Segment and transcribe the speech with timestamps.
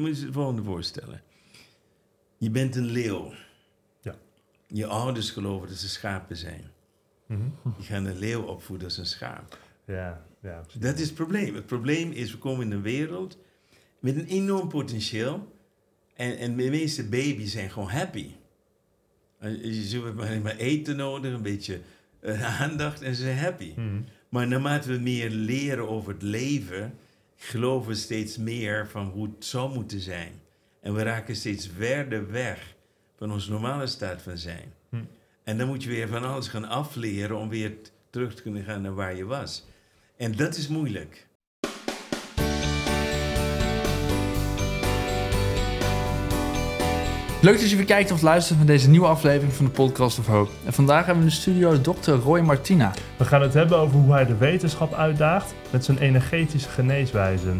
[0.00, 1.22] moet je het volgende voorstellen.
[2.38, 3.32] Je bent een leeuw.
[4.00, 4.14] Ja.
[4.66, 6.64] Je ouders geloven dat ze schapen zijn.
[7.26, 7.40] Mhm.
[7.78, 9.58] Je gaat een leeuw opvoeden als een schaap.
[9.84, 10.60] Ja, ja.
[10.60, 10.80] precies.
[10.80, 11.54] Dat is het probleem.
[11.54, 13.38] Het probleem is, we komen in een wereld
[13.98, 15.58] met een enorm potentieel.
[16.14, 18.30] En, en de meeste baby's zijn gewoon happy.
[19.40, 21.80] Ze hebben maar eten nodig, een beetje
[22.20, 23.72] eh, aandacht en ze zijn happy.
[23.76, 24.00] Mhm.
[24.28, 26.94] Maar naarmate we meer leren over het leven,
[27.42, 30.32] geloven steeds meer van hoe het zou moeten zijn.
[30.80, 32.74] En we raken steeds verder weg
[33.16, 34.72] van onze normale staat van zijn.
[34.88, 35.04] Hm.
[35.44, 37.76] En dan moet je weer van alles gaan afleren om weer
[38.10, 39.66] terug te kunnen gaan naar waar je was.
[40.16, 41.28] En dat is moeilijk.
[47.42, 50.26] Leuk dat je weer kijkt of luistert naar deze nieuwe aflevering van de Podcast of
[50.26, 50.50] Hope.
[50.64, 52.10] En vandaag hebben we in de studio Dr.
[52.10, 52.94] Roy Martina.
[53.18, 57.58] We gaan het hebben over hoe hij de wetenschap uitdaagt met zijn energetische geneeswijzen.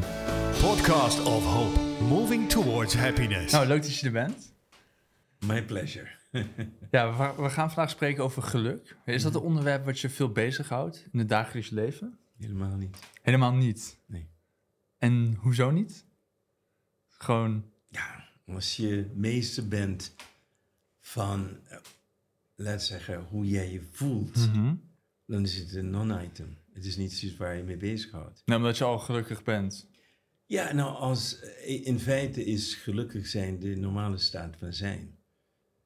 [0.60, 3.52] Podcast of Hope, moving towards happiness.
[3.52, 4.54] Nou, leuk dat je er bent.
[5.46, 6.08] My pleasure.
[6.90, 8.96] Ja, we, we gaan vandaag spreken over geluk.
[9.04, 12.18] Is dat een onderwerp wat je veel bezighoudt in het dagelijks leven?
[12.38, 12.98] Helemaal niet.
[13.22, 13.98] Helemaal niet.
[14.06, 14.28] Nee.
[14.98, 16.06] En hoezo niet?
[17.08, 17.64] Gewoon,
[18.54, 20.14] als je meester bent
[21.00, 21.78] van, eh,
[22.54, 24.74] laat zeggen, hoe jij je voelt, mhm.
[25.26, 26.56] dan is het een non-item.
[26.72, 28.42] Het is niet iets waar je mee bezighoudt.
[28.44, 29.88] nou, omdat je al gelukkig bent.
[30.46, 35.18] Ja, nou, als, eh, in feite is gelukkig zijn de normale staat van zijn.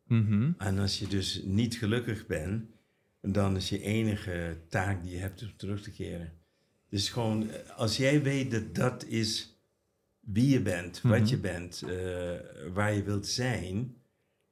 [0.07, 0.53] Mhm.
[0.59, 2.65] En als je dus niet gelukkig bent,
[3.21, 6.33] dan is je enige taak die je hebt om terug te keren.
[6.89, 9.54] Dus gewoon, eh, als jij weet dat dat is
[10.27, 11.19] wie je bent, Mhm.
[11.19, 11.91] wat je bent, eh,
[12.73, 13.77] waar je wilt zijn.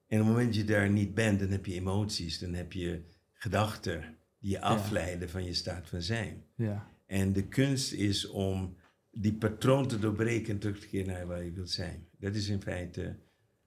[0.07, 2.73] En op het moment dat je daar niet bent, dan heb je emoties, dan heb
[2.73, 3.01] je
[3.33, 6.45] gedachten die je afleiden van je staat van zijn.
[6.57, 6.91] Ja.
[7.07, 8.77] En de kunst is om
[9.11, 12.07] die patroon te doorbreken en terug te keren naar waar je wilt zijn.
[12.19, 13.17] Dat is in feite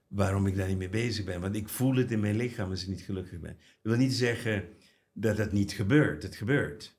[0.06, 1.40] waarom ik daar niet mee bezig ben.
[1.40, 3.56] Want ik voel het in mijn lichaam als ik niet gelukkig ben.
[3.56, 4.68] Dat wil niet zeggen
[5.12, 6.22] dat het niet gebeurt.
[6.22, 6.98] Het gebeurt.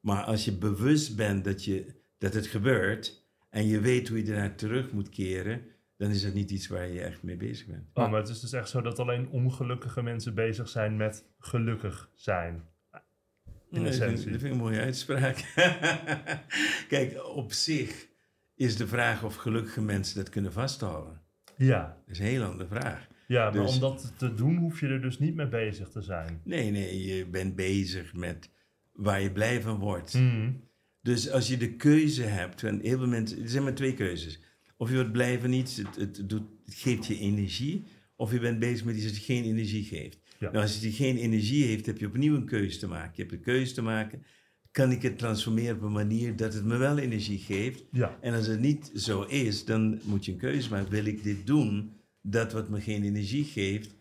[0.00, 1.86] Maar als je bewust bent dat, je,
[2.18, 3.21] dat het gebeurt
[3.52, 5.60] en je weet hoe je ernaar terug moet keren,
[5.96, 7.84] dan is dat niet iets waar je echt mee bezig bent.
[7.94, 12.10] Oh, maar het is dus echt zo dat alleen ongelukkige mensen bezig zijn met gelukkig
[12.14, 12.54] zijn.
[13.70, 14.30] In dat, vind, essentie.
[14.30, 15.52] dat vind ik een mooie uitspraak.
[16.88, 18.08] Kijk, op zich
[18.54, 21.20] is de vraag of gelukkige mensen dat kunnen vasthouden.
[21.56, 23.06] Ja, Dat is een heel andere vraag.
[23.26, 26.02] ja maar Dus- om dat te doen hoef je er dus niet mee bezig te
[26.02, 26.40] zijn.
[26.44, 28.50] Nee, nee, je bent bezig met
[28.92, 30.14] waar je blij van wordt.
[30.14, 30.52] Mhm.
[31.02, 34.40] Dus als je de keuze hebt, en heel veel mensen, er zijn maar twee keuzes.
[34.76, 37.84] Of je wordt blij van iets, het, het, doet, het geeft je energie,
[38.16, 40.18] of je bent bezig met iets dat je geen energie geeft.
[40.38, 40.50] Ja.
[40.50, 43.12] Nou, als het geen energie heeft, heb je opnieuw een keuze te maken.
[43.14, 44.24] Je hebt een keuze te maken,
[44.70, 47.84] kan ik het transformeren op een manier dat het me wel energie geeft?
[47.90, 50.90] Ja, En als het niet zo is, dan moet je een keuze maken.
[50.90, 51.92] Wil ik dit doen,
[52.22, 53.94] dat wat me geen energie geeft,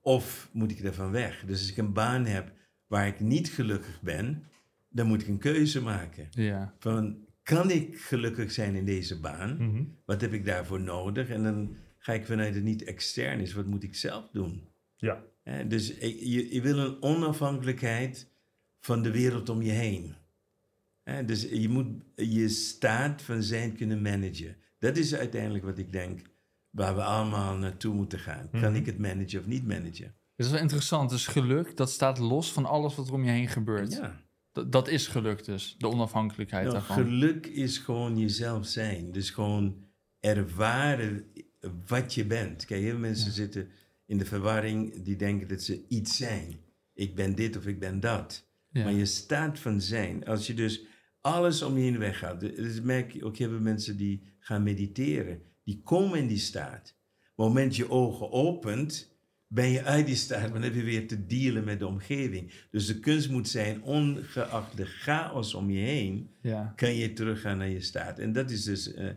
[0.00, 1.44] of moet ik ervan weg?
[1.46, 2.52] Dus als ik een baan heb
[2.86, 4.42] waar ik niet gelukkig ben,
[4.92, 6.28] dan moet ik een keuze maken.
[6.30, 6.74] Ja.
[6.78, 9.56] Van, kan ik gelukkig zijn in deze baan?
[9.56, 9.84] Mhm.
[10.04, 11.28] Wat heb ik daarvoor nodig?
[11.28, 14.68] En dan ga ik vanuit het niet extern is, wat moet ik zelf doen?
[14.96, 15.22] ja,
[15.68, 18.30] dus ik- je, je wil een onafhankelijkheid
[18.80, 20.14] van de wereld om je heen.
[21.26, 21.86] Dus je moet
[22.16, 24.56] je staat van zijn kunnen managen.
[24.78, 26.20] Dat is uiteindelijk wat ik denk
[26.70, 28.48] waar we allemaal naartoe moeten gaan.
[28.50, 28.74] Kan Mhm.
[28.74, 30.14] ik het managen of niet managen?
[30.36, 31.10] Dat is wel interessant.
[31.10, 33.92] Dus geluk, dat staat los van alles wat er om je heen gebeurt.
[33.92, 34.20] Ja.
[34.52, 36.96] Dat, is geluk dus, de onafhankelijkheid Nou, daarvan.
[36.96, 39.12] geluk is gewoon jezelf zijn.
[39.12, 39.84] Dus gewoon
[40.20, 41.24] ervaren
[41.86, 42.64] wat je bent.
[42.64, 43.32] Kijk, heel veel mensen Ja.
[43.32, 43.68] zitten
[44.06, 46.60] in de verwarring die denken dat ze iets zijn.
[46.94, 48.46] Ik ben dit of ik ben dat.
[48.68, 48.84] Ja.
[48.84, 50.84] Maar je staat van zijn, als je dus
[51.20, 52.40] alles om je heen weggaat.
[52.40, 55.42] Dus merk je ook heel veel mensen die gaan mediteren.
[55.64, 56.96] Die komen in die staat.
[57.34, 59.11] Op het moment je ogen opent,
[59.52, 60.40] ben je uit die staat.
[60.40, 62.52] Maar dan heb je weer te dealen met de omgeving.
[62.70, 66.72] Dus de kunst moet zijn, ongeacht de chaos om je heen, ja.
[66.76, 68.18] kan je teruggaan naar je staat.
[68.18, 69.10] En dat is dus, eh,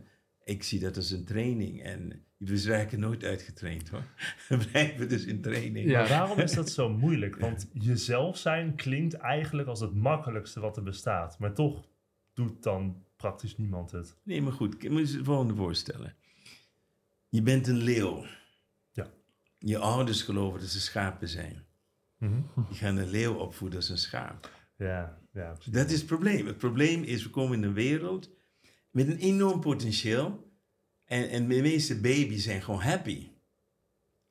[0.43, 1.83] ik zie dat als een training.
[1.83, 4.03] En we raken nooit uitgetraind hoor.
[4.49, 5.89] We blijven dus in training.
[5.89, 5.99] Ja.
[5.99, 7.35] Maar waarom is dat zo moeilijk?
[7.35, 11.39] Want jezelf zijn klinkt eigenlijk als het makkelijkste wat er bestaat.
[11.39, 11.87] Maar toch
[12.33, 14.15] doet dan praktisch niemand het.
[14.23, 16.15] Nee, maar goed, ik moet je het volgende voorstellen.
[17.29, 18.25] Je bent een leeuw.
[19.67, 21.65] Je ouders geloven dat ze schapen zijn.
[22.17, 22.41] Mhm.
[22.69, 24.51] Je gaat een leeuw opvoeden als een schaap.
[24.77, 25.73] Ja, ja, precies.
[25.73, 26.47] Dat is het probleem.
[26.47, 28.29] Het probleem is, we komen in een wereld
[28.91, 30.53] met een enorm potentieel.
[31.05, 33.27] En, en de meeste baby's zijn gewoon happy.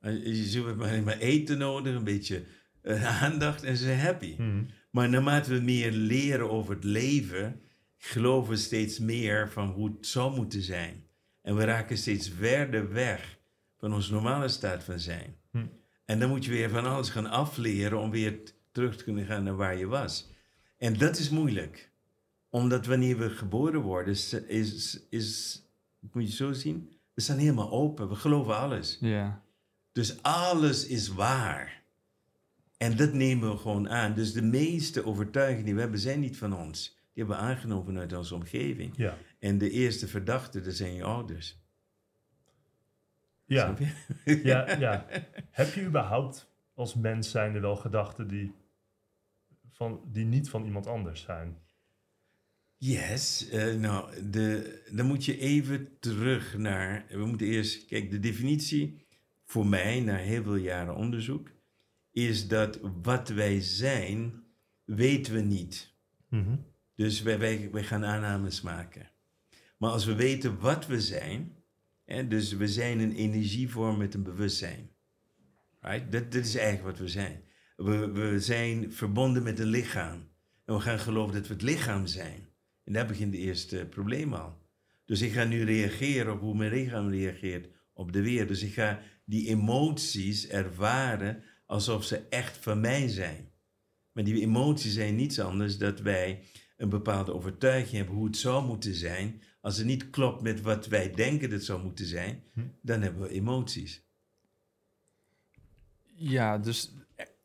[0.01, 2.45] Ze hebben alleen maar eten nodig, een beetje
[2.81, 4.35] eh, aandacht en ze zijn happy.
[4.37, 4.63] Mhm.
[4.91, 7.61] Maar naarmate we meer leren over het leven,
[7.97, 11.03] geloven we steeds meer van hoe het zou moeten zijn.
[11.41, 13.37] En we raken steeds verder weg
[13.77, 15.35] van onze normale staat van zijn.
[15.51, 15.65] Hm.
[16.05, 18.39] En dan moet je weer van alles gaan afleren om weer
[18.71, 20.29] terug te kunnen gaan naar waar je was.
[20.77, 21.91] En dat is moeilijk.
[22.49, 25.61] Omdat wanneer we geboren worden, is, is, is
[26.11, 28.09] moet je zo zien, we staan helemaal open.
[28.09, 28.97] We geloven alles.
[29.01, 29.43] Ja.
[29.91, 31.83] Dus alles is waar.
[32.77, 34.13] En dat nemen we gewoon aan.
[34.13, 36.99] Dus de meeste overtuigingen die we hebben, zijn niet van ons.
[37.13, 38.93] Die hebben we aangenomen vanuit onze omgeving.
[38.97, 39.17] Ja.
[39.39, 41.59] En de eerste verdachten, dat zijn je ouders.
[43.45, 43.75] Ja.
[44.25, 45.05] Ja, ja.
[45.51, 48.53] Heb je überhaupt als mens zijnde wel gedachten die,
[49.71, 51.57] van, die niet van iemand anders zijn?
[52.77, 57.05] Yes, eh, nou, de, dan moet je even terug naar.
[57.09, 57.85] We moeten eerst.
[57.85, 59.05] Kijk, de definitie
[59.45, 61.51] voor mij, na heel veel jaren onderzoek,
[62.11, 64.43] is dat wat wij zijn,
[64.83, 65.93] weten we niet.
[66.29, 66.55] Mhm.
[66.95, 69.11] Dus wij, wij, wij gaan aannames maken.
[69.77, 71.54] Maar als we weten wat we zijn,
[72.05, 74.89] hè, dus we zijn een energievorm met een bewustzijn.
[75.79, 76.11] Right?
[76.11, 77.43] Dat, is eigenlijk wat we zijn.
[77.75, 80.27] We, we zijn verbonden met een lichaam.
[80.65, 82.47] En we gaan geloven dat we het lichaam zijn.
[82.83, 84.63] En daar begint het eerste probleem al.
[85.05, 88.47] Dus ik ga nu reageren op hoe mijn lichaam reageert op de wereld.
[88.47, 93.51] Dus ik ga die emoties ervaren alsof ze echt van mij zijn.
[94.11, 96.43] Maar die emoties zijn niets anders dat wij
[96.77, 99.41] een bepaalde overtuiging hebben hoe het zou moeten zijn.
[99.65, 102.61] Als het niet klopt met wat wij denken dat het zou moeten zijn, Hm.
[102.81, 104.03] dan hebben we emoties.
[106.15, 106.93] Ja, dus...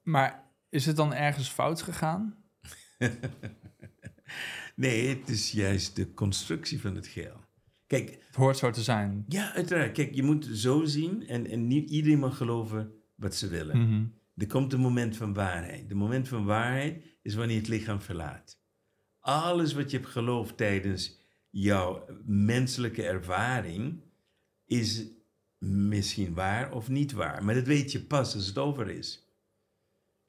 [0.03, 2.37] Maar is het dan ergens fout gegaan?
[4.75, 7.41] Nee, het is juist de constructie van het geheel.
[7.87, 9.25] Kijk, Het hoort zo te zijn.
[9.29, 9.93] ja, uiteraard.
[9.93, 13.79] Kijk, je moet het zo zien en, en niet iedereen mag geloven wat ze willen.
[13.79, 14.05] Mhm.
[14.37, 15.89] Er komt een moment van waarheid.
[15.89, 18.61] De moment van waarheid is wanneer je het lichaam verlaat.
[19.21, 21.20] Alles wat je hebt geloofd tijdens
[21.51, 24.01] jouw menselijke ervaring
[24.67, 25.07] is
[25.59, 27.45] misschien waar of niet waar.
[27.45, 29.25] Maar dat weet je pas als het over is.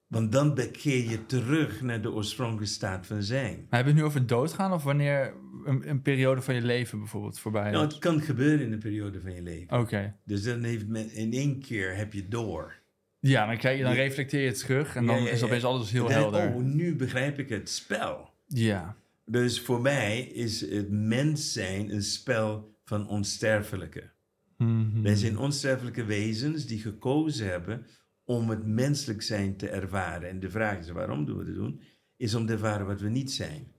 [0.08, 3.56] Want dan bekeer je terug naar de oorspronkelijke staat van zijn.
[3.70, 5.34] Maar heb je het nu over doodgaan of wanneer
[5.66, 7.94] een, een periode van je leven bijvoorbeeld voorbij Nou, is?
[7.94, 9.80] het kan gebeuren in een periode van je leven.
[9.80, 10.16] Oké.
[10.26, 12.80] Dus dan heeft men in één keer heb je door.
[13.20, 15.64] Ja, dan, krijg je, dan reflecteer je het terug en dan Ja, ja, is opeens
[15.64, 16.48] alles heel Dan- helder.
[16.54, 18.30] Oh, nu begrijp ik het spel.
[18.48, 18.96] Ja.
[19.26, 24.12] Dus voor mij is het mens zijn een spel van onsterfelijke.
[24.58, 25.02] Mhm.
[25.02, 27.86] Wij zijn onsterfelijke wezens die gekozen hebben
[28.24, 30.30] om het menselijk zijn te ervaren.
[30.30, 31.82] En de vraag is, waarom doen we dat doen?
[32.16, 33.72] Is om te ervaren wat we niet zijn.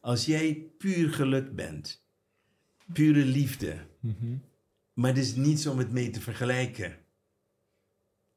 [0.00, 2.06] Als jij puur geluk bent,
[2.92, 4.36] pure liefde, Mhm.
[4.92, 6.96] maar er is niets om het mee te vergelijken.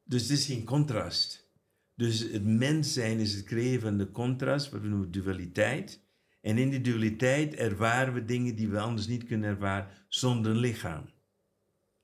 [0.03, 1.49] Dus het is geen contrast.
[1.95, 6.01] Dus het mens zijn is het creëren van de contrast, wat we noemen dualiteit.
[6.41, 10.57] En in die dualiteit ervaren we dingen die we anders niet kunnen ervaren zonder een
[10.57, 11.09] lichaam.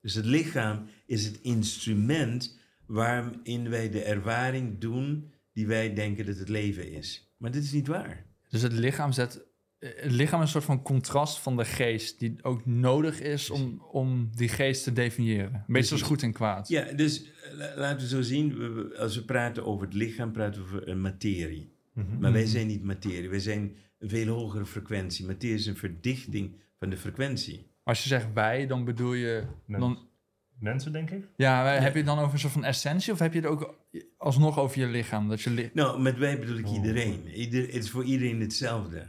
[0.02, 6.38] Dus het lichaam is het instrument waarin wij de ervaring doen die wij denken dat
[6.38, 7.34] het leven is.
[7.38, 8.26] Maar dit is niet waar.
[8.50, 9.46] Dus het lichaam zet...
[9.80, 12.20] Het lichaam is een soort van contrast van de geest...
[12.20, 15.54] die ook nodig is om, om die geest te definiëren.
[15.54, 16.68] Een beetje zoals goed en kwaad.
[16.68, 18.56] Ja, dus eh, la- laten we zo zien,
[18.98, 21.76] als we praten over het lichaam, praten we over een materie.
[22.06, 22.20] Mhm.
[22.20, 25.26] Maar wij zijn niet materie, wij zijn een veel hogere frequentie.
[25.26, 27.66] Materie is een verdichting van de frequentie.
[27.84, 29.44] Als je zegt wij, dan bedoel je...
[29.66, 29.84] Mens.
[29.84, 30.06] Dan,
[30.60, 31.26] Mensen, denk ik?
[31.38, 33.14] ja, maar heb je het dan over een soort van essentie...
[33.14, 33.76] of heb je het ook
[34.18, 35.30] alsnog over je lichaam?
[35.30, 36.74] Dat je li- Nou, met wij bedoel ik Oh.
[36.76, 37.28] iedereen.
[37.28, 39.08] Ieder, het is voor iedereen hetzelfde.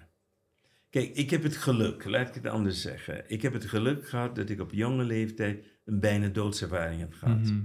[0.90, 3.24] Kijk, ik heb het geluk, laat ik het anders zeggen.
[3.26, 7.38] Ik heb het geluk gehad dat ik op jonge leeftijd een bijna doodservaring heb gehad.
[7.40, 7.60] Mhm.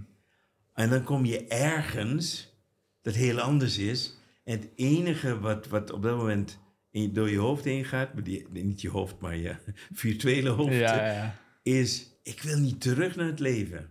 [0.74, 2.54] En dan kom je ergens
[3.02, 4.18] dat heel anders is.
[4.44, 6.60] En het enige wat, wat op dat moment
[6.92, 9.56] in, door je hoofd heen gaat, die, niet je hoofd, maar je
[9.94, 11.40] virtuele hoofd, Ja, ja, ja.
[11.64, 13.90] is: ik wil niet terug naar het leven.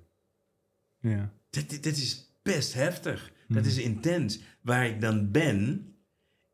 [1.01, 1.33] ja.
[1.51, 3.33] Dat, dat is best heftig.
[3.49, 3.69] Dat Mhm.
[3.69, 4.41] is intens.
[4.61, 5.87] Waar ik dan ben,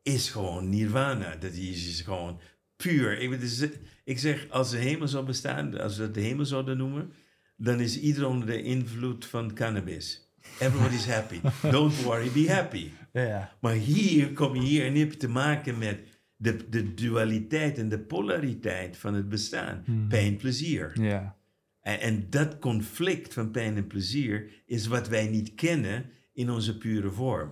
[0.01, 1.35] is gewoon nirvana.
[1.35, 2.39] Dat is, is gewoon
[2.75, 3.19] puur.
[3.19, 3.67] Ik, het is-
[4.03, 7.11] ik zeg, als de hemel zou bestaan, als we dat de hemel zouden noemen,
[7.57, 10.28] dan is ieder onder de invloed van cannabis.
[10.59, 11.39] Everybody's happy.
[11.71, 12.89] Don't worry, be happy.
[13.13, 13.57] ja.
[13.61, 15.99] Maar hier kom je hier en heb je te maken met
[16.35, 19.83] de, de dualiteit en de polariteit van het bestaan.
[19.85, 20.07] Mhm.
[20.07, 21.01] Pijn, plezier.
[21.01, 21.37] ja.
[21.81, 26.77] En, en dat conflict van pijn en plezier is wat wij niet kennen in onze
[26.77, 27.51] pure vorm.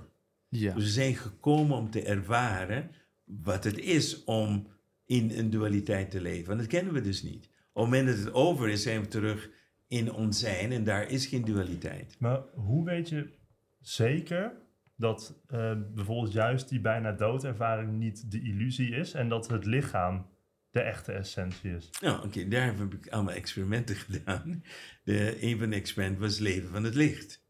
[0.49, 0.73] ja.
[0.73, 2.91] Dus we zijn gekomen om te ervaren
[3.23, 4.67] wat het is om
[5.05, 6.51] in een dualiteit te leven.
[6.51, 7.45] En dat kennen we dus niet.
[7.73, 9.49] Op het moment dat het over is, zijn we terug
[9.87, 12.15] in ons zijn en daar is geen dualiteit.
[12.19, 13.33] Maar hoe weet je
[13.79, 14.51] zeker
[14.95, 20.27] dat eh, bijvoorbeeld juist die bijna doodervaring niet de illusie is en dat het lichaam
[20.69, 21.89] de echte essentie is.
[22.01, 24.63] Nou, oké, daar heb ik allemaal experimenten gedaan.
[25.03, 27.45] De, een van de experimenten was leven van het licht.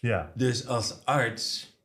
[0.00, 1.78] Ja, Dus als arts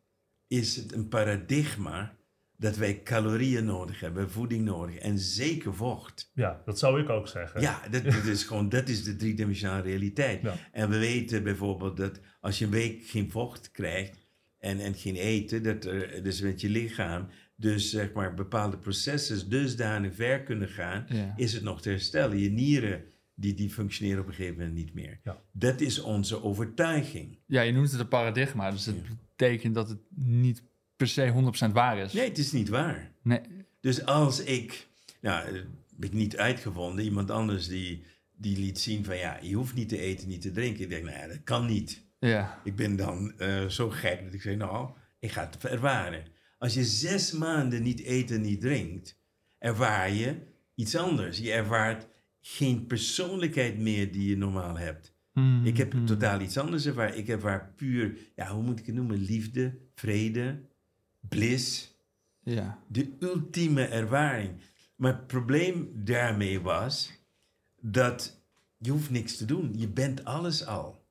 [0.47, 2.17] is het een paradigma
[2.59, 6.31] dat wij calorieën nodig hebben, voeding nodig en zeker vocht.
[6.33, 7.61] ja, dat zou ik ook zeggen.
[7.61, 10.41] Ja, dat, dat is gewoon, dat is de driedimensionale realiteit.
[10.41, 10.55] Ja.
[10.71, 15.15] En we weten bijvoorbeeld dat als je een week geen vocht krijgt en, en geen
[15.15, 20.67] eten, dat er dus met je lichaam dus zeg maar bepaalde processen dusdanig ver kunnen
[20.69, 21.33] gaan, Ja.
[21.37, 22.37] is het nog te herstellen.
[22.39, 23.03] Je nieren,
[23.35, 25.19] die, die functioneren op een gegeven moment niet meer.
[25.23, 25.41] Ja.
[25.51, 27.39] Dat is onze overtuiging.
[27.45, 28.95] ja, je noemt het een paradigma, dus het
[29.29, 30.63] betekent dat het niet
[30.99, 31.33] per se
[31.69, 32.13] 100% waar is.
[32.13, 33.11] Nee, het is niet waar.
[33.21, 33.41] Nee.
[33.79, 34.87] Dus als ik,
[35.21, 35.53] nou, dat
[35.95, 38.03] heb ik niet uitgevonden, iemand anders die,
[38.35, 40.83] die liet zien van ja, je hoeft niet te eten, niet te drinken.
[40.83, 42.03] Ik denk, nou ja, dat kan niet.
[42.19, 42.61] Ja.
[42.63, 44.89] Ik ben dan eh, zo gek dat ik zeg, nou,
[45.19, 46.23] ik ga het ervaren.
[46.57, 49.17] Als je zes maanden niet eet en niet drinkt,
[49.59, 50.35] ervaar je
[50.75, 51.37] iets anders.
[51.37, 52.07] Je ervaart
[52.41, 55.13] geen persoonlijkheid meer die je normaal hebt.
[55.33, 56.05] Mm, Ik heb mm.
[56.05, 57.17] totaal iets anders ervaren.
[57.17, 59.17] Ik ervaar puur, ja, hoe moet ik het noemen?
[59.17, 60.67] Liefde, vrede,
[61.19, 61.97] bliss
[62.43, 62.83] Ja.
[62.87, 64.51] de ultieme ervaring.
[64.95, 67.11] Maar het probleem daarmee was
[67.81, 68.41] dat
[68.77, 69.73] je hoeft niks te doen.
[69.75, 71.05] Je bent alles al.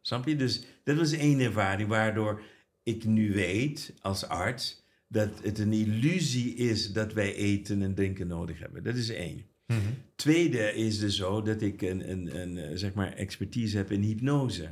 [0.00, 0.36] Snap je?
[0.36, 2.42] Dus dat was één ervaring waardoor
[2.82, 8.26] ik nu weet als arts dat het een illusie is dat wij eten en drinken
[8.26, 8.82] nodig hebben.
[8.82, 9.44] Dat is één.
[9.66, 9.78] Mhm.
[10.14, 14.02] Tweede is dus zo dat ik een, een, een eh, zeg maar expertise heb in
[14.02, 14.70] hypnose.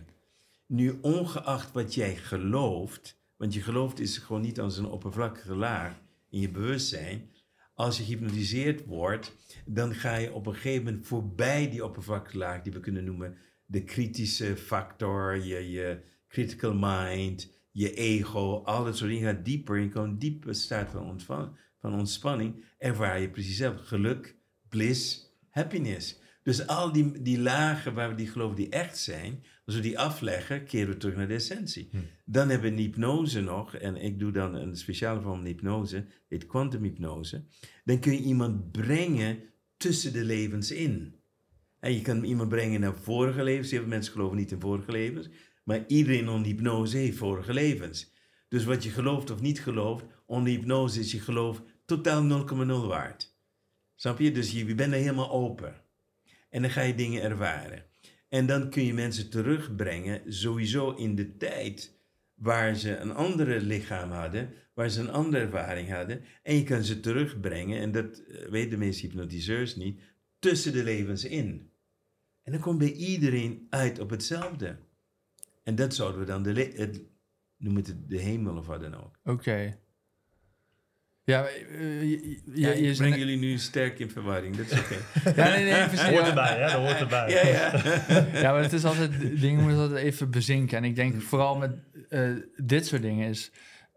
[0.66, 6.00] Nu, ongeacht wat jij gelooft, want je gelooft is gewoon niet als een oppervlakkige laag
[6.30, 7.30] in je bewustzijn.
[7.74, 12.62] Als je gehypnotiseerd wordt, dan ga je op een gegeven moment voorbij die oppervlakkige laag,
[12.62, 18.96] die we kunnen noemen de kritische factor, je, je critical mind, je ego, al dat
[18.96, 19.78] soort dingen gaat dieper.
[19.78, 21.20] Je komt diepe staat van,
[21.78, 24.36] van ontspanning, ervaar je precies zelf geluk,
[24.68, 26.20] bliss, happiness.
[26.42, 29.98] Dus al die, die lagen waar we die geloven die echt zijn, als we die
[29.98, 31.90] afleggen, keren we terug naar de essentie.
[32.24, 36.06] Dan hebben we een hypnose nog, en ik doe dan een speciale vorm van hypnose,
[36.28, 37.44] heet kwantumhypnose.
[37.84, 39.38] Dan kun je iemand brengen
[39.76, 41.14] tussen de levens in.
[41.80, 43.70] En je kan iemand brengen naar vorige levens.
[43.70, 45.28] Heel veel mensen geloven niet in vorige levens.
[45.64, 48.12] Maar iedereen onder hypnose heeft vorige levens.
[48.48, 53.36] Dus wat je gelooft of niet gelooft, onder hypnose is je geloof totaal 0,0 waard.
[53.94, 54.32] Snap je?
[54.32, 55.74] Dus je, je bent er helemaal open.
[56.50, 57.87] En dan ga je dingen ervaren.
[58.28, 61.96] En dan kun je mensen terugbrengen, sowieso in de tijd
[62.34, 66.24] waar ze een andere lichaam hadden, waar ze een andere ervaring hadden.
[66.42, 70.00] En je kan ze terugbrengen, en dat eh, weten de meeste hypnotiseurs niet,
[70.38, 71.70] tussen de levens in.
[72.42, 74.78] En dan komt bij iedereen uit op hetzelfde.
[75.62, 76.52] En dat zouden we dan de,
[78.06, 79.18] de hemel of wat dan ook.
[79.24, 79.78] Oké.
[81.28, 84.78] Ja, eh, je, je, Ja, je, ik breng jullie nu sterk in verwarring, dat is
[84.78, 84.96] oké.
[85.42, 86.08] Ja, nee, nee, precies.
[86.08, 86.28] Hoort ja.
[86.28, 86.60] erbij, hè?
[86.60, 87.30] Dat hoort erbij.
[87.30, 87.72] ja, ja.
[88.42, 90.76] Ja, maar het is altijd, dingen moeten altijd even bezinken.
[90.76, 91.72] En ik denk vooral met
[92.08, 93.50] eh, dit soort dingen is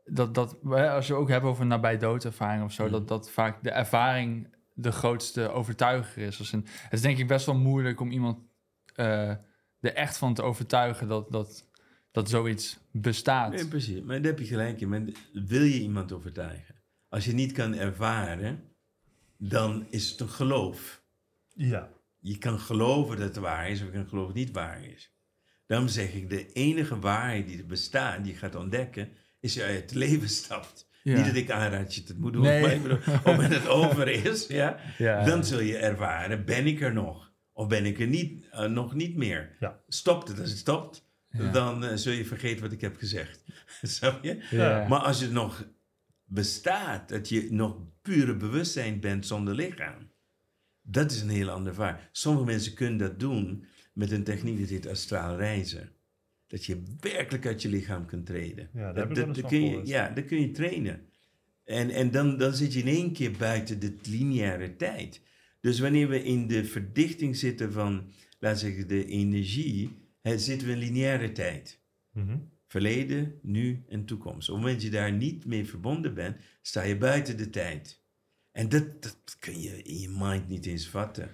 [0.06, 2.92] dat, dat hè, als je ook hebt over nabij doodervaring of zo, Mm.
[2.92, 6.38] dat, dat vaak de ervaring de grootste overtuiger is.
[6.38, 8.38] Dus een, het is denk ik best wel moeilijk om iemand
[8.96, 9.30] eh,
[9.80, 11.68] er echt van te overtuigen dat, dat,
[12.12, 13.52] dat zoiets bestaat.
[13.54, 14.02] Nee, precies.
[14.02, 15.16] Maar daar heb je gelijk in.
[15.34, 16.71] Wil je iemand overtuigen?
[17.12, 18.64] Als je niet kan ervaren,
[19.38, 21.02] dan is het een geloof.
[21.54, 21.90] Ja.
[22.20, 24.84] Je kan geloven dat het waar is, of je kan geloven dat het niet waar
[24.86, 25.14] is.
[25.66, 29.64] Daarom zeg ik, de enige waarheid die er bestaat, die je gaat ontdekken, is je
[29.64, 30.90] uit het leven stapt.
[31.04, 31.16] Ja.
[31.18, 32.62] Niet dat ik aanraad je het moet doen, Nee.
[32.62, 35.24] maar ik bedoel, op het moment dat het over is, ja, Ja.
[35.24, 37.32] dan zul je ervaren, ben ik er nog?
[37.54, 39.56] Of ben ik er niet, eh, nog niet meer?
[39.60, 39.80] Ja.
[39.88, 40.40] Stopt het.
[40.40, 41.06] Als het stopt,
[41.52, 43.44] dan eh, zul je vergeten wat ik heb gezegd.
[43.82, 44.44] Snap je?
[44.50, 44.88] Ja.
[44.88, 45.66] Maar als je nog
[46.34, 50.12] bestaat, dat je nog pure bewustzijn bent zonder lichaam,
[50.82, 52.10] dat is een heel ander vaar.
[52.12, 55.92] Sommige mensen kunnen dat doen met een techniek die heet astraal reizen.
[56.48, 58.70] Dat je werkelijk uit je lichaam kunt treden.
[58.74, 59.82] Ja, dat, kun je.
[59.86, 61.06] Ja, dat kun je trainen.
[61.64, 65.22] En, en dan, dan zit je in één keer buiten de lineaire tijd.
[65.60, 70.68] Dus wanneer we in de verdichting zitten van, laten we zeggen, de energie, hè, zitten
[70.68, 71.80] we in lineaire tijd.
[72.12, 72.38] Mhm.
[72.72, 74.50] Verleden, nu en toekomst.
[74.50, 78.02] Op het moment dat je daar niet mee verbonden bent, sta je buiten de tijd.
[78.52, 81.30] En dat, dat kun je in je mind niet eens vatten.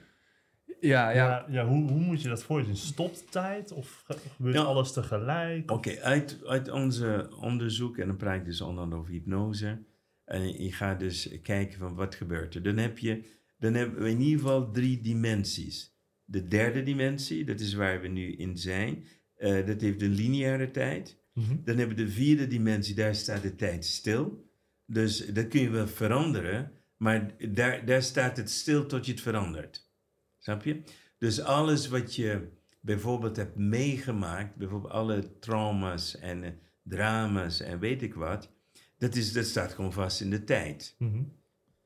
[0.80, 1.10] Ja, ja.
[1.10, 2.76] Ja, ja hoe, hoe moet je dat voor je zien?
[2.76, 4.62] Stopt tijd of ge- gebeurt Ja.
[4.62, 5.72] alles tegelijk?
[5.72, 9.78] Oké, uit, uit onze onderzoek, en dan praat ik dus onder andere over hypnose.
[10.26, 12.64] En je gaat dus kijken van wat gebeurt er.
[12.64, 13.24] Dan, heb je,
[13.60, 15.96] dan hebben we in ieder geval drie dimensies.
[16.26, 19.06] De derde dimensie, dat is waar we nu in zijn.
[19.36, 21.18] eh, dat heeft een lineaire tijd.
[21.38, 21.56] Mhm.
[21.64, 24.50] Dan hebben we de vierde dimensie, daar staat de tijd stil.
[24.86, 29.22] Dus dat kun je wel veranderen, Maar daar, daar staat het stil tot je het
[29.22, 29.90] verandert.
[30.38, 30.82] Snap je?
[31.18, 32.48] Dus alles wat je
[32.80, 36.52] bijvoorbeeld hebt meegemaakt, bijvoorbeeld alle trauma's en eh,
[36.84, 38.52] drama's en weet ik wat,
[38.98, 40.96] dat, is, dat staat gewoon vast in de tijd.
[40.98, 41.24] Mhm.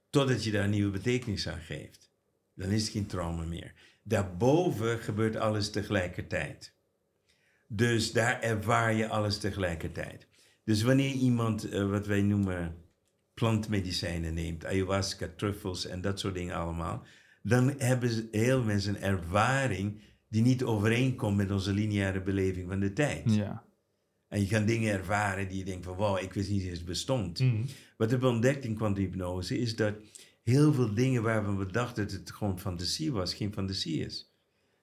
[0.10, 2.12] Totdat je daar een nieuwe betekenis aan geeft.
[2.54, 3.74] Dan is het geen trauma meer.
[4.04, 6.74] Daarboven gebeurt alles tegelijkertijd.
[7.74, 10.28] Dus daar ervaar je alles tegelijkertijd.
[10.64, 12.76] Dus wanneer iemand eh, wat wij noemen
[13.34, 17.04] plantmedicijnen neemt, ayahuasca, truffels en dat soort dingen allemaal,
[17.44, 22.80] dan hebben ze- heel mensen een ervaring die niet overeenkomt met onze lineaire beleving van
[22.80, 23.34] de tijd.
[23.34, 23.64] Ja.
[24.28, 27.40] En je kan dingen ervaren die je denkt van wow, ik wist niet eens bestond.
[27.40, 27.62] Mhm.
[27.98, 29.94] Wat we ontdekt in kwantumhypnose is dat
[30.44, 34.31] heel veel dingen waarvan we dachten dat het gewoon fantasie was, geen fantasie is.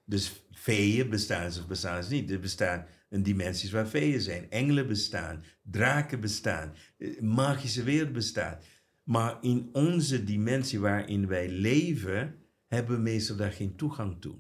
[0.09, 2.31] Dus feeën bestaan of bestaan ze niet.
[2.31, 4.51] Er bestaan een dimensies waar feeën zijn.
[4.51, 8.65] Engelen bestaan, draken bestaan, eh, magische wereld bestaat.
[9.03, 12.35] Maar in onze dimensie waarin wij leven,
[12.67, 14.37] hebben we meestal daar geen toegang toe.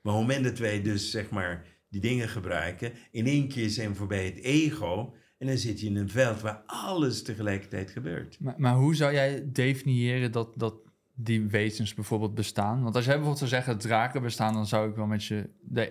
[0.00, 3.70] Maar op het moment dat wij dus zeg maar die dingen gebruiken, in één keer
[3.70, 7.90] zijn we voorbij het ego en dan zit je in een veld waar alles tegelijkertijd
[7.90, 8.40] gebeurt.
[8.40, 10.85] Maar, maar hoe zou jij definiëren dat, dat
[11.18, 12.82] die wezens bijvoorbeeld bestaan?
[12.82, 15.50] Want als jij bijvoorbeeld zou zeggen draken bestaan, dan zou ik wel met je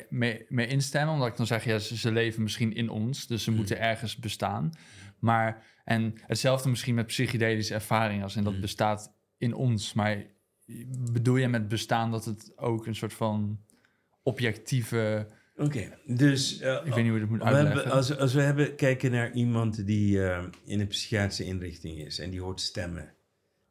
[0.09, 1.13] mee, mee instemmen.
[1.13, 3.55] Omdat ik dan zeg, ja, ze, ze leven misschien in ons, dus ze Mm.
[3.57, 4.69] moeten ergens bestaan.
[5.19, 8.61] Maar, en hetzelfde misschien met psychedelische ervaringen, als in dat Mm.
[8.61, 9.93] bestaat in ons.
[9.93, 10.23] Maar
[11.11, 13.59] bedoel je met bestaan dat het ook een soort van
[14.23, 15.27] objectieve...
[15.57, 17.73] Oké, dus eh, Ik weet niet hoe dat moet we uitleggen.
[17.75, 22.19] hebben, als, als we hebben, kijken naar iemand die eh, in een psychiatrische inrichting is
[22.19, 23.13] en die hoort stemmen.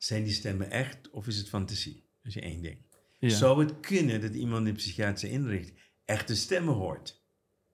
[0.05, 2.09] Zijn die stemmen echt of is het fantasie?
[2.23, 2.79] Dat is één ding.
[3.19, 3.29] Ja.
[3.29, 7.25] Zou het kunnen dat iemand in een psychiatrische inrichting echte stemmen hoort?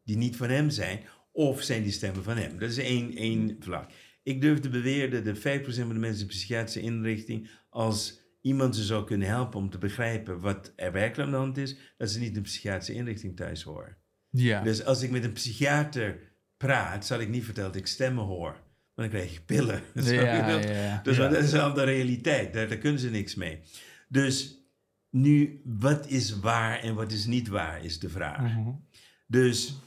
[0.03, 2.59] Die niet van hem zijn, of zijn die stemmen van hem?
[2.59, 3.91] Dat is één, één vlak.
[4.23, 8.85] Ik durf te beweren dat 5% van de mensen in psychiatrische inrichting, als iemand ze
[8.85, 12.19] zou kunnen helpen om te begrijpen wat er werkelijk aan de hand is, dat ze
[12.19, 13.97] niet in een psychiatrische inrichting thuis horen.
[14.31, 14.63] ja.
[14.63, 18.69] Dus als ik met een psychiater praat, zal ik niet vertellen dat ik stemmen hoor.
[19.01, 19.83] Maar dan krijg je pillen.
[20.15, 21.01] Ja, ja.
[21.03, 22.53] Dus dat is al de realiteit.
[22.53, 23.61] Daar, daar kunnen ze niks mee.
[24.09, 24.59] Dus
[25.11, 28.55] nu, wat is waar en wat is niet waar, is de vraag.
[28.55, 28.71] Mhm.
[29.27, 29.79] Dus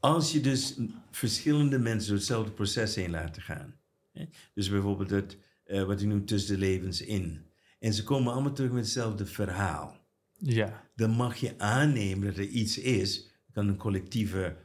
[0.00, 0.76] als je dus
[1.10, 3.74] verschillende mensen door hetzelfde proces heen laten gaan.
[4.12, 4.24] Hè?
[4.54, 7.40] Dus bijvoorbeeld het, eh, wat u noemt tussen de levens in.
[7.78, 10.06] En ze komen allemaal terug met hetzelfde verhaal
[10.38, 10.84] ja.
[10.94, 13.16] dan mag je aannemen dat er iets is.
[13.16, 14.56] Het kan een collectieve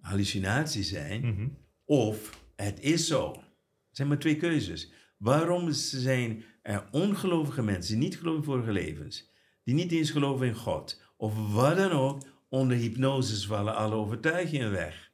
[0.00, 1.48] hallucinatie zijn, Mhm.
[1.84, 3.32] of het is zo.
[3.32, 4.92] Er zijn maar twee keuzes.
[5.16, 9.30] Waarom zijn er ongelovige mensen die niet geloven in vorige levens,
[9.64, 14.70] die niet eens geloven in God, of wat dan ook, onder hypnose vallen alle overtuigingen
[14.70, 15.10] weg.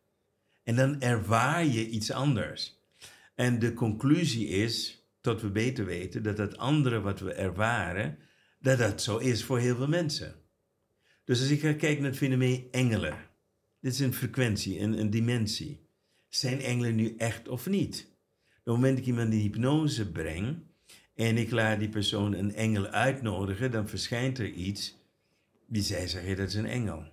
[0.63, 2.81] En dan ervaar je iets anders.
[3.35, 8.19] En de conclusie is, tot we beter weten, dat het andere wat we ervaren,
[8.61, 10.35] dat dat zo is voor heel veel mensen.
[11.25, 13.17] Dus als ik ga kijken naar het fenomeen engelen.
[13.81, 15.86] Dit is een frequentie, een dimensie.
[16.37, 18.07] Zijn engelen nu echt of niet?
[18.49, 20.57] Op het moment dat ik iemand in hypnose breng
[21.15, 24.97] en ik laat die persoon een engel uitnodigen, dan verschijnt er iets
[25.67, 27.05] die zij zeggen dat is een engel.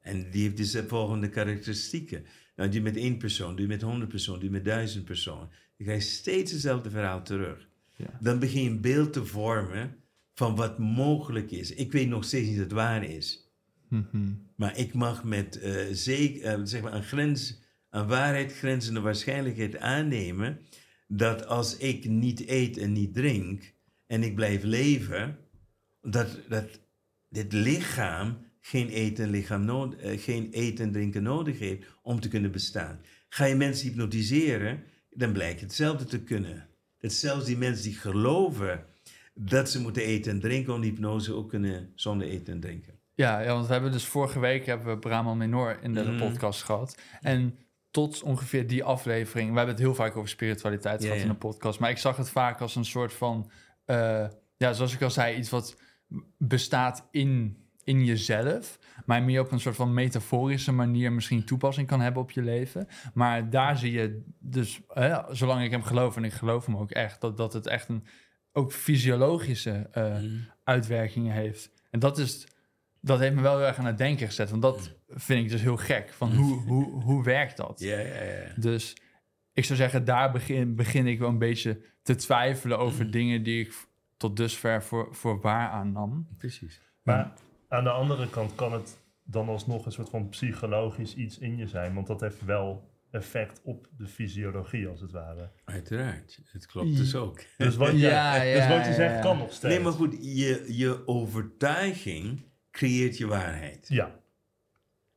[0.00, 2.24] En die heeft dus de volgende karakteristieken.
[2.56, 5.48] Nou, je met één persoon, je met honderd personen, je met duizend personen.
[5.76, 7.68] Dan krijg je steeds hetzelfde verhaal terug.
[7.96, 8.18] Ja.
[8.20, 9.96] Dan begin je een beeld te vormen
[10.34, 11.74] van wat mogelijk is.
[11.74, 13.50] Ik weet nog steeds niet dat het waar is.
[13.88, 14.32] Mhm.
[14.56, 17.61] Maar ik mag met eh, zeker, eh, zeg maar een grens,
[17.92, 20.58] aan waarheid grenzende waarschijnlijkheid aannemen
[21.06, 23.72] dat als ik niet eet en niet drink
[24.06, 25.38] en ik blijf leven,
[26.00, 26.80] dat, dat
[27.28, 32.20] dit lichaam geen eten, en lichaam nood, eh, geen eten en drinken nodig heeft om
[32.20, 33.00] te kunnen bestaan.
[33.28, 36.68] Ga je mensen hypnotiseren, dan blijkt hetzelfde te kunnen.
[36.98, 38.84] Dat zelfs die mensen die geloven
[39.34, 42.98] dat ze moeten eten en drinken om hypnose ook kunnen zonder eten en drinken.
[43.14, 46.18] Ja, ja, want we hebben dus vorige week hebben we Brahman Menor in de Mhm.
[46.18, 46.98] podcast gehad.
[47.20, 47.58] En
[47.92, 51.80] tot ongeveer die aflevering, we hebben het heel vaak over spiritualiteit gehad in de podcast,
[51.80, 53.50] maar ik zag het vaak als een soort van,
[53.84, 54.26] eh,
[54.56, 55.76] ja, zoals ik al zei, iets wat
[56.38, 62.00] bestaat in, in jezelf, maar meer op een soort van metaforische manier misschien toepassing kan
[62.00, 62.88] hebben op je leven.
[63.14, 66.90] Maar daar zie je dus, hè, zolang ik hem geloof, en ik geloof hem ook
[66.90, 68.04] echt, dat, dat het echt een
[68.52, 70.16] ook fysiologische eh,
[70.64, 71.70] uitwerkingen heeft.
[71.90, 72.46] En dat is,
[73.04, 75.60] dat heeft me wel heel erg aan het denken gezet, want dat vind ik dus
[75.60, 76.12] heel gek.
[76.12, 77.80] Van hoe, hoe, hoe werkt dat?
[77.80, 78.52] Ja, ja, ja.
[78.56, 78.96] Dus
[79.52, 83.64] ik zou zeggen, daar begin, begin ik wel een beetje te twijfelen over dingen die
[83.64, 83.74] ik
[84.16, 86.28] tot dusver voor, voor waar aannam.
[86.38, 86.80] Precies.
[87.02, 87.32] Maar
[87.68, 91.66] aan de andere kant kan het dan alsnog een soort van psychologisch iets in je
[91.66, 91.94] zijn.
[91.94, 95.50] Want dat heeft wel effect op de fysiologie, als het ware.
[95.64, 96.40] Uiteraard.
[96.44, 97.40] Het klopt dus ook.
[97.56, 99.20] Dus wat, Ja, ja, ja, dus wat je ja, zegt ja.
[99.20, 99.74] kan nog steeds.
[99.74, 103.86] Nee, maar goed, je, je overtuiging creëert je waarheid.
[103.88, 104.20] Ja,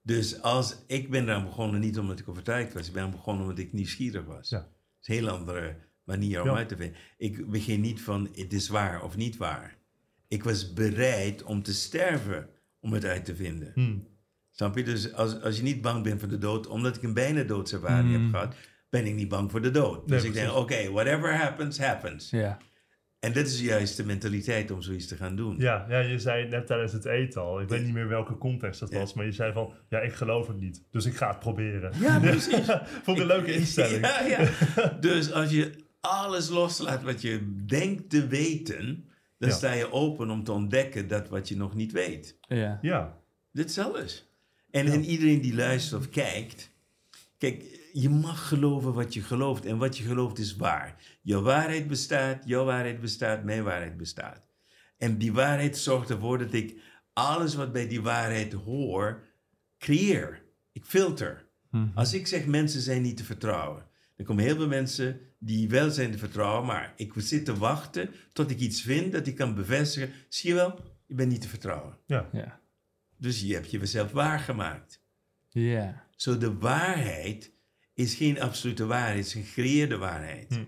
[0.01, 3.43] Dus als ik ben eraan begonnen niet omdat ik overtuigd was, ik ben eraan begonnen
[3.43, 4.49] omdat ik nieuwsgierig was.
[4.49, 4.57] Ja.
[4.59, 4.67] Dat
[5.01, 6.55] is een heel andere manier om Ja.
[6.55, 6.97] uit te vinden.
[7.17, 9.77] Ik begin niet van het is waar of niet waar.
[10.27, 13.71] Ik was bereid om te sterven om het uit te vinden.
[13.73, 13.97] Hm.
[14.51, 14.83] Snap je?
[14.83, 18.13] Dus als, als je niet bang bent voor de dood, omdat ik een bijna doodservaring
[18.13, 18.23] Hmm.
[18.23, 18.55] heb gehad,
[18.89, 20.07] ben ik niet bang voor de dood.
[20.07, 22.29] Nee, dus ik denk, oké, whatever happens, happens.
[22.29, 22.57] Ja.
[23.25, 25.55] En dat is juist de mentaliteit om zoiets te gaan doen.
[25.59, 28.79] ja, ja, je zei net tijdens het eten al, ik weet niet meer welke context
[28.79, 28.99] dat Ja.
[28.99, 31.91] was, maar je zei van, ja, ik geloof het niet, dus ik ga het proberen.
[31.99, 32.65] Ja, precies.
[33.03, 34.01] Vond ik een leuke instelling.
[34.07, 34.49] Ja, ja.
[34.99, 39.55] Dus als je alles loslaat wat je denkt te weten, dan Ja.
[39.55, 42.37] sta je open om te ontdekken dat wat je nog niet weet.
[42.41, 42.79] Ja.
[42.81, 43.17] Ja,
[43.51, 44.29] Dit is alles.
[44.71, 46.71] En, en iedereen die luistert of kijkt,
[47.37, 50.95] kijk, je mag geloven wat je gelooft en wat je gelooft is waar.
[51.25, 54.47] Jouw waarheid bestaat, jouw waarheid bestaat, mijn waarheid bestaat.
[54.97, 56.79] En die waarheid zorgt ervoor dat ik
[57.13, 59.23] alles wat bij die waarheid hoor,
[59.77, 60.43] creëer.
[60.71, 61.47] Ik filter.
[61.69, 61.87] Mhm.
[61.93, 65.89] Als ik zeg mensen zijn niet te vertrouwen, dan komen heel veel mensen die wel
[65.89, 69.55] zijn te vertrouwen, maar ik zit te wachten tot ik iets vind dat ik kan
[69.55, 70.09] bevestigen.
[70.29, 71.97] Zie je wel, je bent niet te vertrouwen.
[72.05, 72.59] ja, Ja.
[73.17, 75.01] Dus je hebt jezelf waargemaakt.
[75.49, 76.07] Ja.
[76.15, 77.51] Zo de waarheid
[77.93, 80.55] is geen absolute waarheid, het is een gecreëerde waarheid.
[80.55, 80.63] Hm.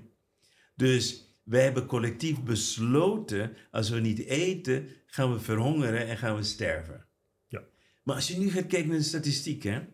[0.77, 6.43] Dus wij hebben collectief besloten, als we niet eten, gaan we verhongeren en gaan we
[6.43, 7.05] sterven.
[7.47, 7.63] Ja.
[8.03, 9.87] Maar als je nu gaat kijken naar de statistieken,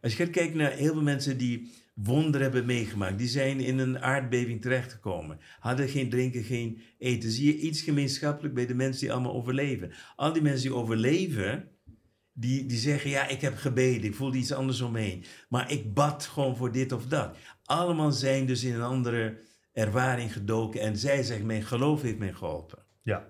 [0.00, 3.78] als je gaat kijken naar heel veel mensen die wonderen hebben meegemaakt, die zijn in
[3.78, 7.30] een aardbeving terechtgekomen, hadden geen drinken, geen eten.
[7.30, 9.92] Zie je iets gemeenschappelijk bij de mensen die allemaal overleven?
[10.16, 11.68] Al die mensen die overleven,
[12.32, 15.24] die, die zeggen, ja, ik heb gebeden, ik voelde iets anders omheen.
[15.48, 17.36] Maar ik bad gewoon voor dit of dat.
[17.64, 19.38] Allemaal zijn dus in een andere
[19.76, 20.80] ervaring gedoken.
[20.80, 22.78] En zij zeggen, mijn geloof heeft mij geholpen.
[23.02, 23.28] ja,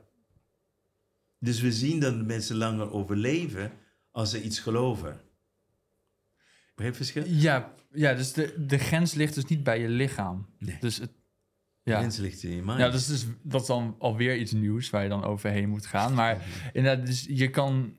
[1.39, 3.73] Dus we zien dat de mensen langer overleven
[4.11, 5.21] als ze iets geloven.
[6.75, 7.25] Begrijp verschil?
[7.27, 10.49] Ja, ja dus de, de grens ligt dus niet bij je lichaam.
[10.59, 10.77] Nee.
[10.81, 11.11] Dus het,
[11.83, 12.01] ja.
[12.01, 12.79] Mensen ligt in je mind.
[12.79, 16.15] Ja, dus, dus dat is dan alweer iets nieuws waar je dan overheen moet gaan.
[16.15, 17.97] Maar inderdaad, dus je kan...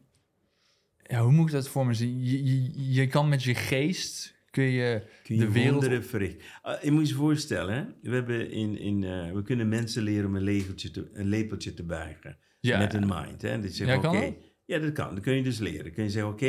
[1.03, 2.23] Ja, hoe moet ik dat voor me zien?
[2.23, 5.71] Je, je, je kan met je geest, kun je, Kun je de wereld...
[5.71, 6.41] wonderen verrichten.
[6.61, 7.83] Ah, je moet je voorstellen, hè?
[8.01, 11.73] We, hebben in, in, eh, we kunnen mensen leren om een, lepeltje te, een lepeltje
[11.73, 12.37] te buigen.
[12.59, 13.41] Ja, Met een mind.
[13.41, 13.59] Hè?
[13.59, 14.35] Dat je zegt, Ja, kan?
[14.65, 15.15] Ja, dat kan.
[15.15, 15.83] Dat kun je dus leren.
[15.83, 16.45] Dan kun je zeggen, oké,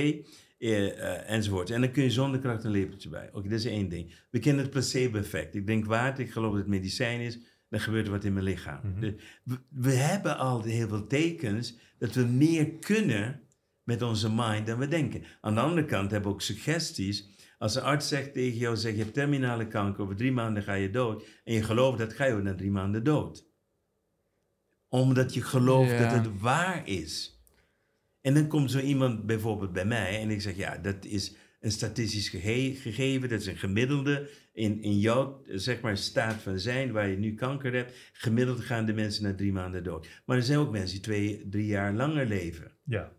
[0.58, 1.70] eh, eh, enzovoort.
[1.70, 3.28] En dan kun je zonder kracht een lepeltje bij.
[3.32, 4.14] Oké, dat is één ding.
[4.30, 5.54] We kennen het placebo-effect.
[5.54, 7.38] Ik denk water, ik geloof dat het medicijn is.
[7.68, 8.80] Dan gebeurt er wat in mijn lichaam.
[8.82, 9.00] Mhm.
[9.00, 9.12] Dus
[9.44, 13.40] we, we hebben al heel veel tekens dat we meer kunnen
[13.82, 15.22] met onze mind dan we denken.
[15.40, 17.28] Aan de andere kant hebben we ook suggesties.
[17.58, 20.74] Als een arts zegt tegen jou, zeg je hebt terminale kanker, over drie maanden ga
[20.74, 21.24] je dood.
[21.44, 23.46] En je gelooft dat, ga je ook na drie maanden dood.
[24.88, 26.14] Omdat je gelooft Ja.
[26.14, 27.40] dat het waar is.
[28.20, 31.70] En dan komt zo iemand bijvoorbeeld bij mij en ik zeg, ja, dat is een
[31.70, 36.92] statistisch gege- gegeven, dat is een gemiddelde in, in jouw zeg maar, staat van zijn,
[36.92, 37.94] waar je nu kanker hebt.
[38.12, 40.08] Gemiddeld gaan de mensen na drie maanden dood.
[40.26, 42.72] Maar er zijn ook mensen die twee, drie jaar langer leven.
[42.84, 43.16] ja.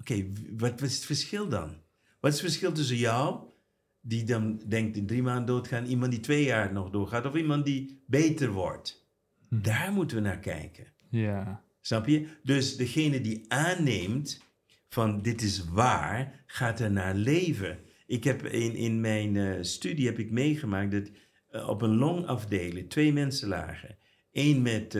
[0.00, 1.76] Oké, wat, wat is het verschil dan?
[2.20, 3.50] Wat is het verschil tussen jou,
[4.00, 7.64] die dan denkt in drie maanden doodgaan, iemand die twee jaar nog doorgaat, of iemand
[7.64, 9.06] die beter wordt?
[9.50, 10.86] Daar moeten we naar kijken.
[11.10, 11.62] Ja.
[11.80, 12.26] Snap je?
[12.42, 14.42] Dus degene die aanneemt
[14.88, 17.78] van dit is waar, gaat er naar leven.
[18.06, 21.10] Ik heb in, in mijn eh, studie heb ik meegemaakt dat
[21.48, 23.96] eh, op een longafdeling twee mensen lagen.
[24.32, 24.98] Eén met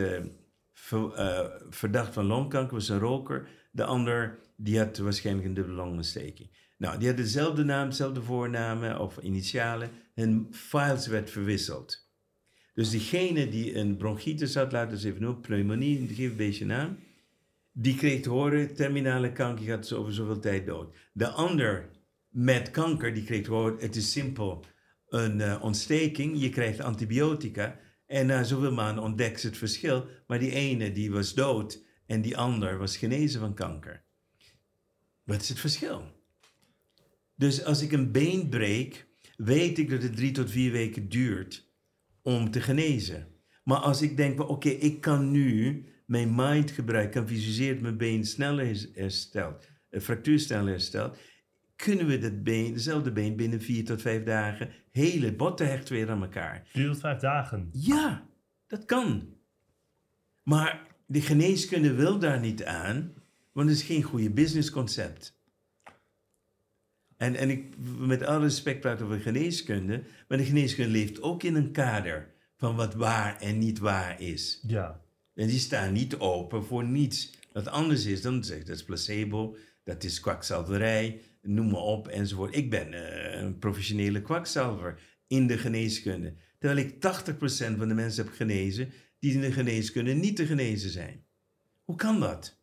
[0.73, 3.47] ver- eh, verdacht van longkanker, was een roker.
[3.71, 6.49] De ander die had waarschijnlijk een dubbele longontsteking.
[6.79, 9.89] Nou, die hadden dezelfde naam, dezelfde voornamen of initialen.
[10.13, 12.07] Hun files werd verwisseld.
[12.73, 16.97] Dus diegene die een bronchitis had, laten we even noemen, pneumonie, geef een beetje naam.
[17.71, 20.95] Die kreeg te horen, terminale kanker gaat over zoveel tijd dood.
[21.13, 21.89] De ander
[22.29, 24.65] met kanker, die kreeg te horen, het is simpel
[25.07, 27.79] een eh, ontsteking, je krijgt antibiotica.
[28.05, 30.05] En na zoveel maanden ontdekt ze het verschil.
[30.27, 34.03] Maar die ene die was dood en die ander was genezen van kanker.
[35.23, 36.18] Wat is het verschil?
[37.39, 41.71] Dus als ik een been breek, weet ik dat het drie tot vier weken duurt
[42.21, 43.27] om te genezen.
[43.63, 47.83] Maar als ik denk, van, oké, ik kan nu mijn mind gebruiken, kan visualiseren dat
[47.83, 51.17] mijn been sneller herstelt, een fractuur sneller herstelt,
[51.75, 56.09] kunnen we dat been, dezelfde been binnen vier tot vijf dagen hele botten hechten weer
[56.09, 56.67] aan elkaar.
[56.67, 57.69] Vier tot vijf dagen.
[57.71, 58.29] Ja,
[58.67, 59.33] dat kan.
[60.43, 63.13] Maar de geneeskunde wil daar niet aan,
[63.51, 65.38] want het is geen goede businessconcept.
[67.19, 67.63] En, en ik,
[67.97, 72.27] met alle respect praat over geneeskunde, maar de geneeskunde leeft ook in een kader
[72.57, 74.63] van wat waar en niet waar is.
[74.67, 75.01] Ja.
[75.33, 78.21] En die staan niet open voor niets wat anders is.
[78.21, 82.55] Dan zeg dat is placebo, dat is kwakzalverij, noem maar op enzovoort.
[82.55, 86.33] Ik ben eh, een professionele kwakzalver in de geneeskunde.
[86.59, 90.89] Terwijl ik 80% van de mensen heb genezen die in de geneeskunde niet te genezen
[90.89, 91.25] zijn.
[91.83, 92.61] Hoe kan dat?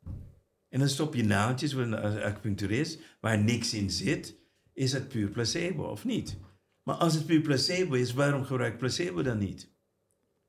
[0.69, 4.45] En dan stop je naaldjes voor een acupuncturist waar niks in zit.
[4.77, 6.37] Is het puur placebo of niet?
[6.83, 9.71] Maar als het puur placebo is, waarom gebruik placebo dan niet?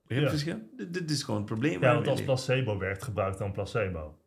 [0.02, 0.88] Begrijp je verschil?
[0.92, 1.82] Dit- is gewoon het probleem.
[1.82, 4.18] Ja, want als placebo werkt, gebruik dan placebo.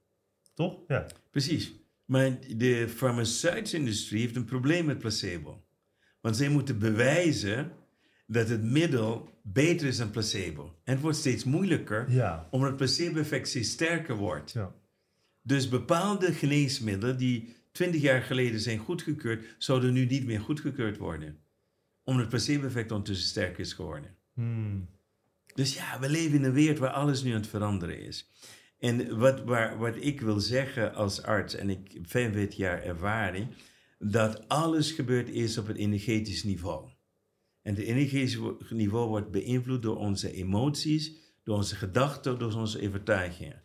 [0.54, 0.78] Toch?
[0.88, 1.06] Ja.
[1.30, 1.72] Precies.
[2.04, 5.64] Maar de farmaceutische industrie heeft een probleem met placebo.
[6.20, 7.72] Want zij moeten bewijzen
[8.26, 10.74] dat het middel beter is dan placebo.
[10.84, 12.48] En het wordt steeds moeilijker, Ja.
[12.50, 14.52] omdat het placebo-effect steeds sterker wordt.
[14.52, 14.74] Ja.
[15.42, 21.38] Dus bepaalde geneesmiddelen die 20 jaar geleden zijn goedgekeurd, zouden nu niet meer goedgekeurd worden.
[22.04, 24.16] Omdat het placebo-effect ondertussen sterker is geworden.
[24.34, 24.88] Hmm.
[25.54, 28.30] Dus ja, we leven in een wereld waar alles nu aan het veranderen is.
[28.78, 33.48] En wat, waar, wat ik wil zeggen als arts, en ik heb 45 jaar ervaring,
[33.98, 36.88] dat alles gebeurt eerst op het energetisch niveau.
[37.62, 38.38] En het energetisch
[38.70, 41.12] niveau wordt beïnvloed door onze emoties,
[41.44, 43.62] door onze gedachten, door onze overtuigingen.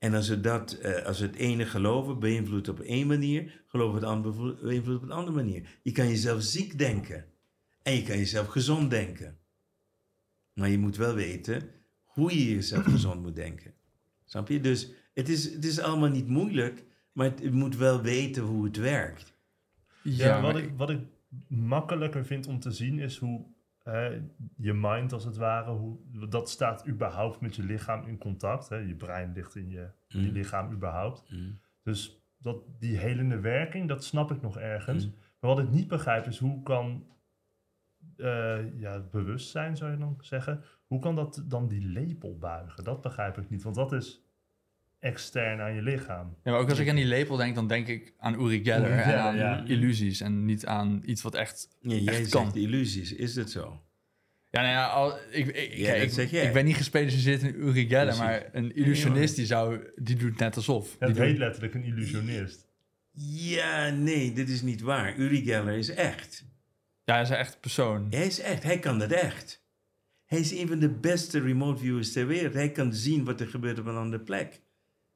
[0.00, 4.04] En als we, dat, eh, als het ene geloven, beïnvloedt op één manier, geloven het
[4.04, 5.78] andere beïnvloedt op een andere manier.
[5.82, 7.24] Je kan jezelf ziek denken
[7.82, 9.38] en je kan jezelf gezond denken.
[10.52, 11.70] Maar je moet wel weten
[12.02, 13.74] hoe je jezelf gezond moet denken.
[14.24, 14.60] Snap je?
[14.60, 18.64] Dus het is, het is allemaal niet moeilijk, maar het, je moet wel weten hoe
[18.64, 19.34] het werkt.
[20.02, 21.00] Ja, wat, ik, wat ik
[21.48, 23.46] makkelijker vind om te zien is hoe
[23.82, 24.20] hè,
[24.56, 28.68] je mind als het ware, hoe, dat staat überhaupt met je lichaam in contact.
[28.68, 28.76] Hè.
[28.76, 30.20] Je brein ligt in je, Mm.
[30.20, 31.30] lichaam überhaupt.
[31.30, 31.58] Mm.
[31.82, 35.06] Dus dat, die helende werking, dat snap ik nog ergens.
[35.06, 35.14] Mm.
[35.40, 37.06] Maar wat ik niet begrijp is hoe kan
[38.16, 42.84] eh, ja, bewustzijn, zou je dan zeggen, hoe kan dat dan die lepel buigen?
[42.84, 44.24] Dat begrijp ik niet, want dat is
[45.00, 46.36] extern aan je lichaam.
[46.44, 48.90] Ja, maar ook als ik aan die lepel denk, dan denk ik aan Uri Geller
[48.90, 49.64] Uri en aan ja.
[49.66, 50.20] illusies.
[50.20, 51.68] En niet aan iets wat echt...
[51.80, 52.54] Ja, jij Echt zegt kan.
[52.56, 53.82] illusies, is dat zo?
[54.50, 56.46] Ja, nou ja, al, ik, ik, Ja, kijk, ik, zeg jij.
[56.46, 60.56] ik ben niet gespecialiseerd in Uri Geller, maar een illusionist die, zou, die doet net
[60.56, 60.96] alsof.
[61.00, 62.68] Ja, die heet doet- letterlijk een illusionist.
[63.12, 65.16] Ja, nee, dit is niet waar.
[65.18, 66.44] Uri Geller is echt.
[67.04, 68.06] ja, hij is een echt persoon.
[68.10, 69.64] Hij is echt, hij kan dat echt.
[70.26, 72.54] Hij is een van de beste remote viewers ter wereld.
[72.54, 74.60] Hij kan zien wat er gebeurt op een andere plek.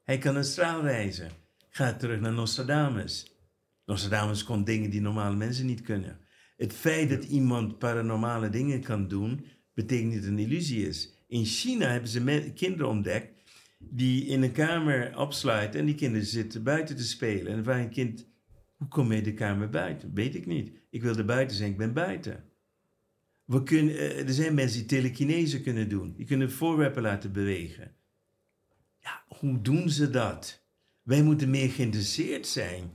[0.05, 1.31] Hij kan een straal reizen.
[1.71, 3.37] Ga terug naar Nostradamus.
[3.85, 6.19] Nostradamus kon dingen die normale mensen niet kunnen.
[6.57, 11.25] Het feit dat iemand paranormale dingen kan doen, betekent niet dat het een illusie is.
[11.27, 13.43] In China hebben ze kinderen ontdekt
[13.79, 17.53] die in een kamer opsluiten en die kinderen zitten buiten te spelen.
[17.53, 18.27] En vraagt een kind,
[18.77, 20.15] hoe kom je de kamer buiten?
[20.15, 20.71] Weet ik niet.
[20.91, 22.45] Ik wilde buiten zijn, ik ben buiten.
[23.45, 26.15] We kunnen, eh, er zijn mensen die telekinese kunnen doen.
[26.17, 27.97] Die kunnen voorwerpen laten bewegen.
[29.05, 30.63] Ja, hoe doen ze dat?
[31.03, 32.93] Wij moeten meer geïnteresseerd zijn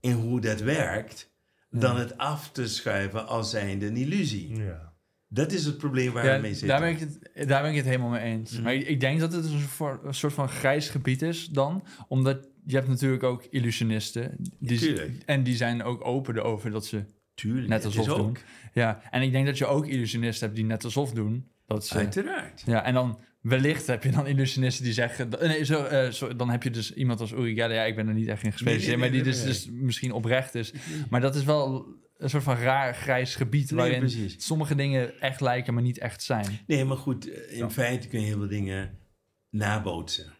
[0.00, 1.30] in hoe dat werkt,
[1.70, 4.56] dan het af te schuiven als zijnde een illusie.
[4.56, 4.94] Ja.
[5.28, 6.68] Dat is het probleem waar Ja, we mee zitten.
[6.68, 8.52] daar, ben ik het, daar ben ik het helemaal mee eens.
[8.52, 8.62] Mhm.
[8.62, 11.84] Maar ik, ik denk dat het een soort, een soort van grijs gebied is dan.
[12.08, 14.36] Omdat je hebt natuurlijk ook illusionisten.
[14.58, 18.16] Die, en die zijn ook open erover dat ze Tuurlijk, net alsof ook.
[18.16, 18.36] doen.
[18.72, 21.50] Ja, en ik denk dat je ook illusionisten hebt die net alsof doen.
[21.66, 22.62] Dat ze, Uiteraard.
[22.66, 25.28] ja, en dan wellicht heb je dan illusionisten die zeggen...
[25.40, 27.76] Nee, zo, eh, zo, dan heb je dus iemand als Uri Geller.
[27.76, 28.98] Ja, ik ben er niet echt in gespecialiseerd.
[28.98, 30.72] Nee, nee, maar die dus, dus misschien oprecht is.
[31.10, 31.86] Maar dat is wel
[32.18, 33.70] een soort van raar grijs gebied...
[33.70, 34.34] Waarin precies.
[34.46, 36.58] sommige dingen echt lijken, maar niet echt zijn.
[36.66, 38.98] Nee, maar goed, eh, in feite kun je heel veel dingen
[39.50, 40.32] nabootsen.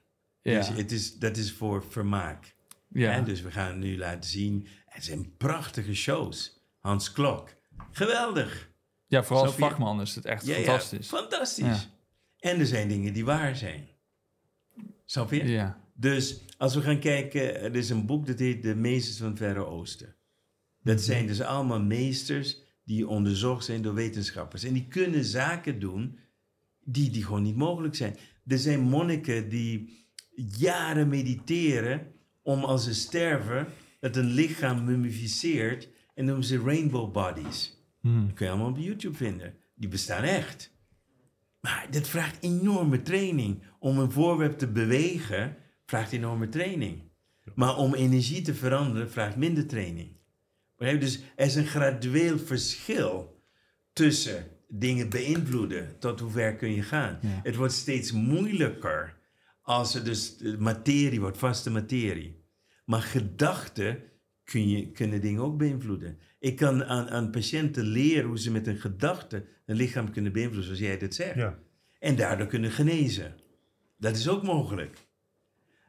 [0.43, 2.55] Ja, Dus het is, dat is voor vermaak.
[2.89, 3.11] ja.
[3.11, 3.23] Hè?
[3.23, 4.67] Dus we gaan nu laten zien.
[4.87, 6.61] Het zijn prachtige shows.
[6.79, 7.55] Hans Klok.
[7.91, 8.71] Geweldig.
[9.07, 11.89] ja vooral als vakman is het echt Ja, ja, fantastisch.
[12.39, 13.89] En er zijn dingen die waar zijn.
[15.05, 15.45] Snap je?
[15.45, 15.85] Ja.
[15.95, 19.39] Dus als we gaan kijken, er is een boek dat heet De Meesters van het
[19.39, 20.17] Verre Oosten.
[20.83, 24.65] Dat zijn dus allemaal meesters die onderzocht zijn door wetenschappers.
[24.65, 26.19] En die kunnen zaken doen
[26.85, 28.17] die, die gewoon niet mogelijk zijn.
[28.47, 30.05] Er zijn monniken die
[30.59, 33.67] jaren mediteren om als ze sterven,
[34.01, 37.77] dat een lichaam mummificeert en noemen ze rainbow bodies.
[38.01, 38.27] Hm.
[38.27, 39.55] Dat kun je allemaal op YouTube vinden.
[39.75, 40.75] Die bestaan echt.
[41.67, 43.63] Maar dit vraagt enorme training.
[43.79, 47.03] Om een voorwerp te bewegen, vraagt enorme training.
[47.55, 50.17] Maar om energie te veranderen, vraagt minder training.
[50.77, 53.43] Dus er is een gradueel verschil
[53.93, 57.19] tussen dingen beïnvloeden tot hoe ver kun je gaan.
[57.23, 57.41] Ja.
[57.43, 59.19] Het wordt steeds moeilijker
[59.63, 62.45] als er dus materie wordt, vaste materie.
[62.85, 64.03] Maar gedachten
[64.45, 66.19] kun je, kunnen dingen ook beïnvloeden.
[66.47, 70.65] Ik kan aan, aan patiënten leren hoe ze met een gedachte een lichaam kunnen beïnvloeden,
[70.65, 71.35] zoals jij dit zegt.
[71.35, 71.59] Ja.
[71.99, 73.35] En daardoor kunnen genezen.
[73.99, 75.07] Dat is ook mogelijk.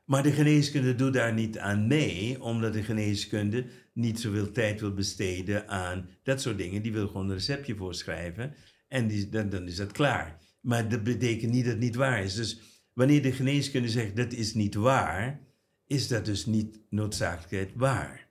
[0.05, 4.93] Maar de geneeskunde doet daar niet aan mee, omdat de geneeskunde niet zoveel tijd wil
[4.93, 6.81] besteden aan dat soort dingen.
[6.81, 8.53] Die wil gewoon een receptje voorschrijven
[8.87, 10.39] en die, dan, dan is dat klaar.
[10.61, 12.35] Maar dat betekent niet dat het niet waar is.
[12.35, 12.59] Dus
[12.93, 15.39] wanneer de geneeskunde zegt dat is niet waar,
[15.87, 18.26] is dat dus niet noodzakelijkheid waar.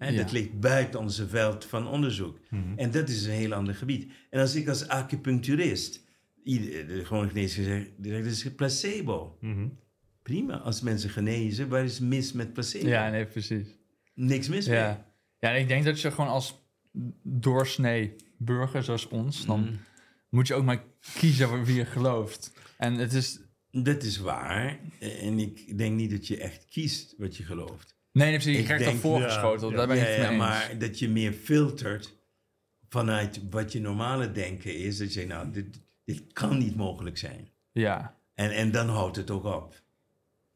[0.00, 0.10] Ja.
[0.10, 2.38] Dat ligt buiten onze veld van onderzoek.
[2.76, 4.12] En dat is een heel ander gebied.
[4.30, 6.04] En als ik als acupuncturist,
[6.44, 9.36] ieder- de gewone zegt, dat is placebo.
[9.40, 9.68] Mhm.
[10.22, 12.88] Prima, als mensen genezen, waar is mis met placebo?
[12.88, 13.66] Ja, nee, precies.
[14.14, 14.76] Niks mis mee.
[14.76, 15.06] Ja.
[15.38, 16.66] ja, en ik denk dat je gewoon als
[17.22, 19.72] doorsnee burger zoals ons, dan Mhm.
[20.28, 20.84] moet je ook maar
[21.18, 22.52] kiezen wie je gelooft.
[22.76, 23.40] En het is...
[23.70, 24.78] Dat is waar.
[25.00, 27.96] En ik denk niet dat je echt kiest wat je gelooft.
[28.18, 28.52] Nee, nee precies.
[28.52, 29.70] Je Ik krijgt denk- voorgeschoteld.
[29.70, 32.16] ja, Daar ben ik ja, mee ja, maar dat je meer filtert
[32.88, 34.98] vanuit wat je normale denken is.
[34.98, 37.48] Dat je nou, dit, dit kan niet mogelijk zijn.
[37.72, 39.82] Ja, En, en dan houdt het ook op.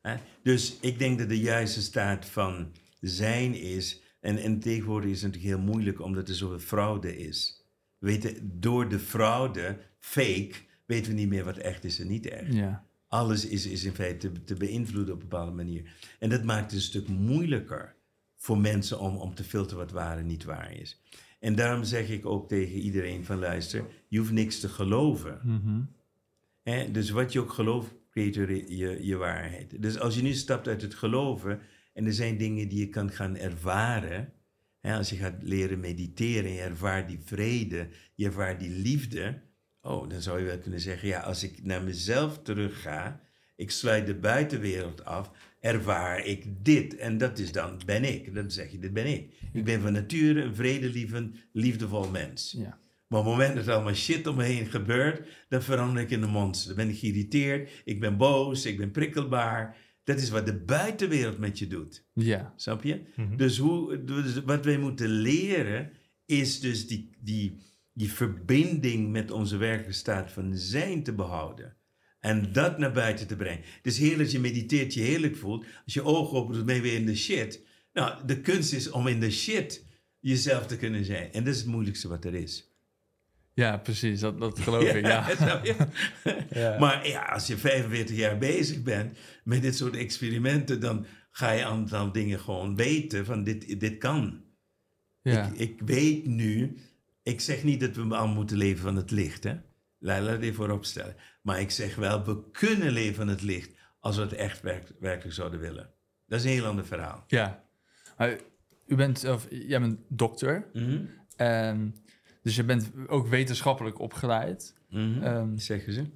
[0.00, 0.14] Hè?
[0.42, 4.00] Dus ik denk dat de juiste staat van zijn is.
[4.20, 7.66] En, en tegenwoordig is het natuurlijk heel moeilijk omdat er zoveel fraude is.
[7.98, 10.52] We weten, door de fraude, fake,
[10.86, 12.52] weten we niet meer wat echt is en niet echt.
[12.54, 12.86] ja.
[13.12, 15.94] Alles is, is in feite te, te beïnvloeden op een bepaalde manier.
[16.18, 17.94] En dat maakt het een stuk moeilijker
[18.36, 21.00] voor mensen om, om te filteren wat waar en niet waar is.
[21.40, 25.40] En daarom zeg ik ook tegen iedereen van luister, je hoeft niks te geloven.
[25.42, 26.92] Mhm.
[26.92, 29.82] Dus wat je ook gelooft, creëert je, je, je waarheid.
[29.82, 31.60] Dus als je nu stapt uit het geloven
[31.92, 34.32] en er zijn dingen die je kan gaan ervaren.
[34.80, 39.42] Als je gaat leren mediteren en je ervaart die vrede, je ervaart die liefde.
[39.82, 43.20] Oh, dan zou je wel kunnen zeggen, ja, als ik naar mezelf terug ga,
[43.56, 46.96] ik sluit de buitenwereld af, ervaar ik dit.
[46.96, 48.34] En dat is dan, ben ik.
[48.34, 49.32] Dan zeg je, dit ben ik.
[49.52, 52.54] Ik ben van nature een vredelievend, liefdevol mens.
[52.58, 52.80] ja.
[53.12, 56.10] Maar op het moment dat er allemaal shit om me heen gebeurt, dan verander ik
[56.10, 56.66] in een monster.
[56.66, 59.76] Dan ben ik geïrriteerd, ik ben boos, ik ben prikkelbaar.
[60.04, 62.04] Dat is wat de buitenwereld met je doet.
[62.12, 63.02] Ja, Snap je?
[63.16, 63.36] Mhm.
[63.36, 65.90] Dus, hoe, dus wat wij moeten leren
[66.26, 67.58] is dus die, die,
[67.92, 71.76] die verbinding met onze werkelijke staat van zijn te behouden.
[72.20, 73.64] En dat naar buiten te brengen.
[73.82, 75.64] Dus heerlijk je mediteert, je heerlijk voelt.
[75.84, 77.64] Als je ogen opent, ben je weer in de shit.
[77.92, 79.86] Nou, de kunst is om in de shit
[80.20, 81.32] jezelf te kunnen zijn.
[81.32, 82.70] En dat is het moeilijkste wat er is.
[83.54, 84.20] ja precies.
[84.20, 85.30] Dat, dat geloof ik, ja.
[86.50, 86.78] Ja.
[86.78, 91.60] Maar ja, als je 45 jaar bezig bent met dit soort experimenten, dan ga je
[91.60, 94.42] een aantal dingen gewoon weten van dit, dit kan.
[95.22, 95.46] ja.
[95.46, 96.76] Ik, ik weet nu,
[97.22, 99.54] ik zeg niet dat we allemaal moeten leven van het licht, hè.
[99.98, 101.16] Laat laat dit voorop stellen.
[101.42, 104.92] Maar ik zeg wel, we kunnen leven van het licht als we het echt werk-
[105.00, 105.90] werkelijk zouden willen.
[106.26, 107.24] Dat is een heel ander verhaal.
[107.26, 107.64] ja.
[108.16, 108.38] Maar
[108.86, 110.70] u bent, of, jij bent dokter.
[110.72, 111.04] Mhm.
[111.36, 111.88] ehm,
[112.42, 114.74] dus je bent ook wetenschappelijk opgeleid.
[114.90, 116.06] Ehm, Zeggen ze?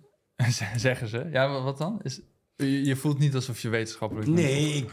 [0.77, 1.29] zeggen ze.
[1.33, 2.01] Ja, wa- wat dan?
[2.03, 2.21] Is,
[2.57, 4.39] je, je voelt niet alsof je wetenschappelijk bent.
[4.39, 4.87] Nee,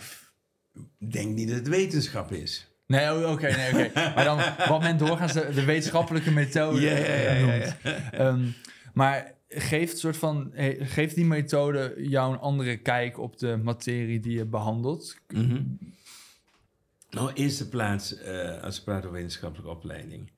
[1.00, 2.68] ik denk niet dat het wetenschap is.
[2.86, 4.14] Nee, oké, nee, oké.
[4.16, 7.76] Maar dan, wat men doorgaans de, de wetenschappelijke methode ja, noemt.
[8.12, 8.48] Ehm,
[8.94, 14.38] maar geeft, soort van, geeft die methode jou een andere kijk op de materie die
[14.38, 15.18] je behandelt?
[15.28, 15.62] Mhm.
[17.10, 20.32] Nou, in eerste plaats, eh, als we praten over wetenschappelijke opleiding,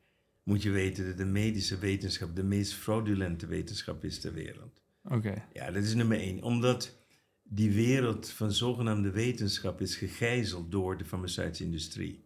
[0.43, 4.81] moet je weten dat de medische wetenschap de meest fraudulente wetenschap is ter wereld.
[5.03, 6.43] Oké, Ja, dat is nummer één.
[6.43, 6.95] Omdat
[7.43, 12.24] die wereld van zogenaamde wetenschap is gegijzeld door de farmaceutische industrie.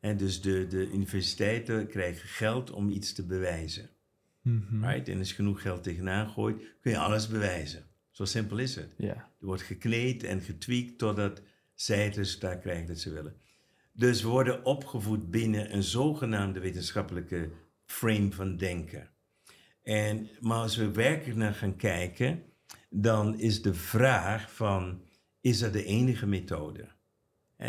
[0.00, 3.90] En dus de, de universiteiten krijgen geld om iets te bewijzen.
[4.42, 4.84] Mhm.
[4.84, 5.08] Right?
[5.08, 7.84] En als je genoeg geld tegenaan gooit, kun je alles bewijzen.
[8.10, 8.94] Zo simpel is het.
[8.98, 9.14] ja.
[9.40, 11.42] Er wordt gekneed en getweakt totdat
[11.74, 13.34] zij het resultaat krijgen dat ze willen.
[13.92, 17.50] Dus we worden opgevoed binnen een zogenaamde wetenschappelijke
[17.84, 19.10] frame van denken.
[19.82, 22.42] En, maar als we werkelijk naar gaan kijken,
[22.90, 25.02] dan is de vraag van,
[25.40, 26.88] is dat de enige methode?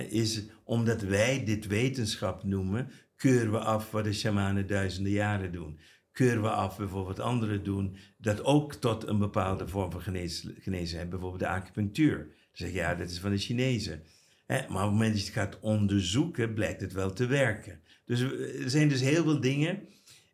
[0.10, 5.80] Is, omdat wij dit wetenschap noemen, keuren we af wat de shamanen duizenden jaren doen.
[6.12, 10.98] Keuren we af bijvoorbeeld wat anderen doen, dat ook tot een bepaalde vorm van genezen
[10.98, 11.10] hebben.
[11.10, 12.18] Bijvoorbeeld de acupunctuur.
[12.18, 14.04] Dan zeg je, ja, dat is van de Chinezen.
[14.48, 17.80] Maar op het moment dat je het gaat onderzoeken, blijkt het wel te werken.
[18.06, 19.80] Dus er zijn dus heel veel dingen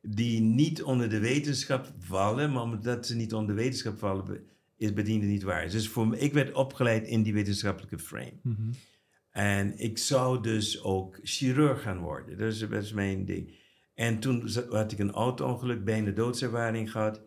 [0.01, 4.93] die niet onder de wetenschap vallen, maar omdat ze niet onder de wetenschap vallen, is
[4.93, 5.69] bediende niet waar.
[5.69, 8.39] Dus voor me, ik werd opgeleid in die wetenschappelijke frame.
[8.41, 8.71] Mhm.
[9.37, 12.37] En ik zou dus ook chirurg gaan worden.
[12.37, 13.55] Dat is, dat is mijn ding.
[13.93, 17.21] En toen had ik een auto-ongeluk, bijna doodservaring gehad.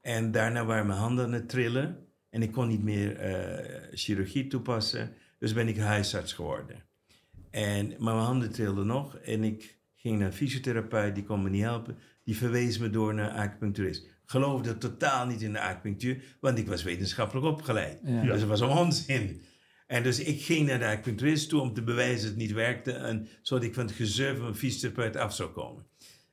[0.00, 2.06] En daarna waren mijn handen aan het trillen.
[2.30, 5.12] En ik kon niet meer eh, chirurgie toepassen.
[5.38, 6.82] Dus ben ik huisarts geworden.
[7.50, 11.50] En, maar mijn handen trilden nog en ik ging naar een fysiotherapeut, die kon me
[11.50, 11.98] niet helpen.
[12.24, 14.06] Die verwees me door naar acupuncturist.
[14.24, 17.98] Geloofde totaal niet in de acupunctuur, want ik was wetenschappelijk opgeleid.
[18.04, 18.22] Ja.
[18.22, 19.42] Dus dat was een onzin.
[19.86, 22.92] En dus ik ging naar de acupuncturist toe om te bewijzen dat het niet werkte.
[22.92, 25.86] En zodat ik van het gezeur van een fysiotherapeut af zou komen.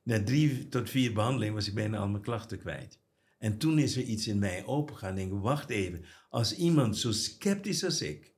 [0.04, 3.00] Na drie tot vier behandelingen was ik bijna al mijn klachten kwijt.
[3.40, 5.18] En toen is er iets in mij opengegaan.
[5.18, 6.06] En ik wacht even.
[6.30, 8.34] Als iemand zo sceptisch als ik,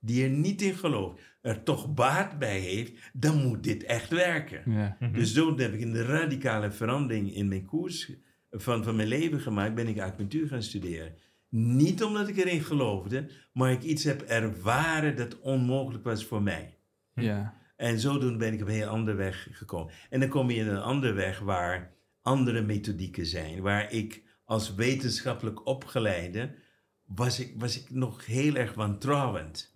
[0.00, 4.72] die er niet in gelooft, er toch baat bij heeft, dan moet dit echt werken.
[4.72, 4.96] Ja.
[5.12, 8.12] Dus toen heb ik een radicale verandering in mijn koers
[8.50, 9.74] van, van mijn leven gemaakt.
[9.74, 11.14] Ben ik acupunctuur gaan studeren.
[11.56, 16.78] Niet omdat ik erin geloofde, maar ik iets heb ervaren dat onmogelijk was voor mij.
[17.14, 17.62] ja.
[17.76, 19.92] En zodoende ben ik op een heel andere weg gekomen.
[20.10, 23.60] En dan kom je in een andere weg waar andere methodieken zijn.
[23.60, 26.54] Waar ik als wetenschappelijk opgeleide,
[27.06, 29.74] was ik, was ik nog heel erg wantrouwend.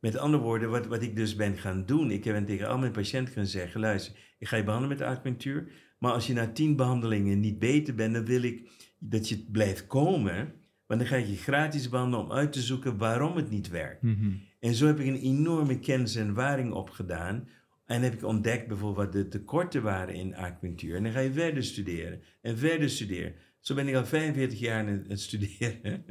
[0.00, 2.92] Met andere woorden, wat, wat ik dus ben gaan doen, ik ben tegen al mijn
[2.92, 6.76] patiënten gaan zeggen, luister, ik ga je behandelen met acupunctuur, maar als je na tien
[6.76, 10.60] behandelingen niet beter bent, dan wil ik dat je blijft komen,
[10.92, 14.02] want dan ga je gratis behandelen om uit te zoeken waarom het niet werkt.
[14.02, 14.30] Mhm.
[14.60, 17.48] En zo heb ik een enorme kennis en ervaring opgedaan.
[17.86, 20.96] En heb ik ontdekt bijvoorbeeld wat de tekorten waren in acupunctuur.
[20.96, 23.34] En dan ga je verder studeren en verder studeren.
[23.60, 26.04] Zo ben ik al 45 jaar aan het- het studeren.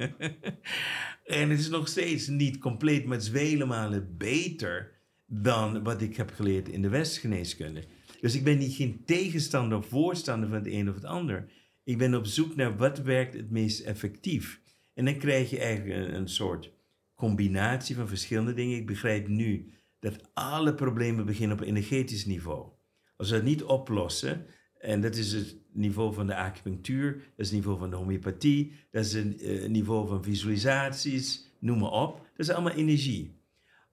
[1.25, 4.91] en het is nog steeds niet compleet, maar het is vele malen beter
[5.25, 7.83] dan wat ik heb geleerd in de westgeneeskunde.
[8.21, 11.45] Dus ik ben niet geen tegenstander of voorstander van het een of het ander.
[11.83, 14.59] Ik ben op zoek naar wat werkt het meest effectief.
[14.93, 16.71] En dan krijg je eigenlijk een, soort
[17.15, 18.77] combinatie van verschillende dingen.
[18.77, 22.69] Ik begrijp nu dat alle problemen beginnen op energetisch niveau.
[23.15, 24.45] Als we dat niet oplossen,
[24.77, 28.73] en dat is het niveau van de acupunctuur, dat is het niveau van de homeopathie,
[28.91, 32.17] dat is het eh, niveau van visualisaties, noem maar op.
[32.17, 33.39] Dat is allemaal energie.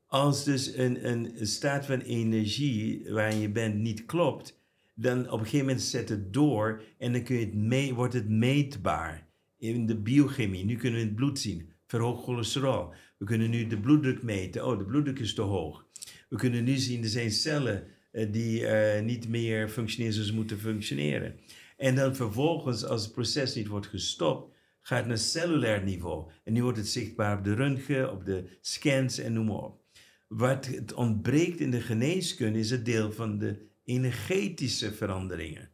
[0.06, 4.60] Als dus een, een staat van energie waarin je bent niet klopt,
[4.94, 8.28] dan op een gegeven moment zet het door en dan kun je het wordt het
[8.28, 9.27] meetbaar
[9.58, 10.64] in de biochemie.
[10.64, 12.92] Nu kunnen we het bloed zien, verhoogd cholesterol.
[13.18, 14.66] We kunnen nu de bloeddruk meten.
[14.66, 15.86] Oh, de bloeddruk is te hoog.
[16.28, 20.34] We kunnen nu zien, er zijn cellen eh, die eh, niet meer functioneren zoals ze
[20.34, 21.34] moeten functioneren.
[21.76, 26.30] En dan vervolgens, als het proces niet wordt gestopt, gaat het naar cellulair niveau.
[26.44, 29.82] En nu wordt het zichtbaar op de röntgen, op de scans en noem maar op.
[30.28, 35.70] Wat het ontbreekt in de geneeskunde is het deel van de energetische veranderingen.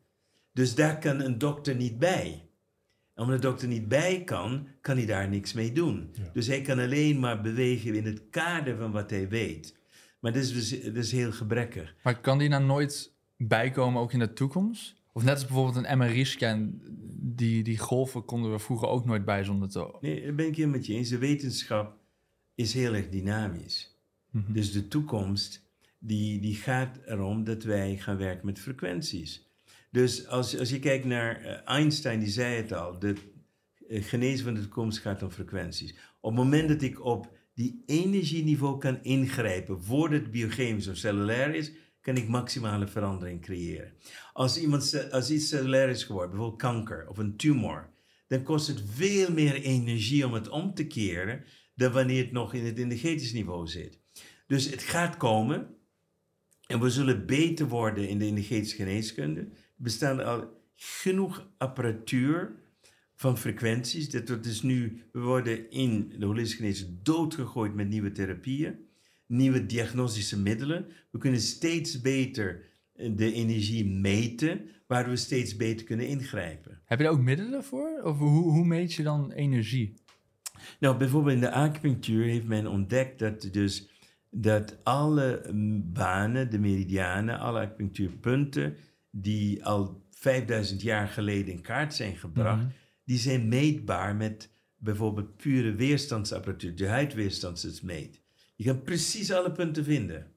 [0.53, 2.49] Dus daar kan een dokter niet bij.
[3.17, 6.11] Omdat de dokter niet bij kan, kan hij daar niks mee doen.
[6.13, 6.31] Ja.
[6.33, 9.77] Dus hij kan alleen maar bewegen in het kader van wat hij weet.
[10.21, 11.95] Maar dat is, dus, dat is heel gebrekkig.
[12.03, 14.95] Maar kan die nou nooit bijkomen ook in de toekomst?
[15.13, 16.81] Of net als bijvoorbeeld een MRI-scan,
[17.17, 19.97] die, die golven konden we vroeger ook nooit bij zonder te...
[20.01, 21.09] Nee, daar ben ik helemaal met je eens.
[21.09, 21.97] De wetenschap
[22.55, 23.99] is heel erg dynamisch.
[24.31, 24.53] Mhm.
[24.53, 25.63] Dus de toekomst,
[25.99, 29.47] die, die gaat erom dat wij gaan werken met frequenties.
[29.95, 33.15] Dus als, als je kijkt naar eh, Einstein, die zei het al, de
[33.89, 35.95] eh, genezen van de toekomst gaat om frequenties.
[36.21, 41.55] Op het moment dat ik op die energieniveau kan ingrijpen, voordat het biochemisch of cellulair
[41.55, 43.93] is, kan ik maximale verandering creëren.
[44.33, 47.91] Als, iemand, als iets cellulair is geworden, bijvoorbeeld kanker of een tumor,
[48.27, 52.55] dan kost het veel meer energie om het om te keren dan wanneer het nog
[52.55, 54.01] in het energetisch niveau zit.
[54.47, 55.77] Dus het gaat komen
[56.67, 59.49] en we zullen beter worden in de energetische geneeskunde.
[59.77, 62.53] Bestaan al genoeg apparatuur
[63.15, 64.11] van frequenties.
[64.11, 68.77] Dat dat is nu, we worden in de holistische geneeskunde doodgegooid met nieuwe therapieën,
[69.27, 70.87] nieuwe diagnostische middelen.
[71.11, 72.63] We kunnen steeds beter
[72.95, 76.81] eh, de energie meten, waardoor we steeds beter kunnen ingrijpen.
[76.85, 78.01] Heb je daar ook middelen voor?
[78.03, 79.95] Of hoe, hoe meet je dan energie?
[80.81, 83.89] Nou, bijvoorbeeld in de acupunctuur heeft men ontdekt dat dus
[84.31, 85.51] dat alle
[85.93, 88.77] banen, de meridianen, alle acupunctuurpunten
[89.17, 92.71] die al 5000 jaar geleden in kaart zijn gebracht, Mhm.
[93.05, 98.23] die zijn meetbaar met bijvoorbeeld pure weerstandsapparatuur, de huidweerstand is meet.
[98.57, 100.33] Je kan precies alle punten vinden.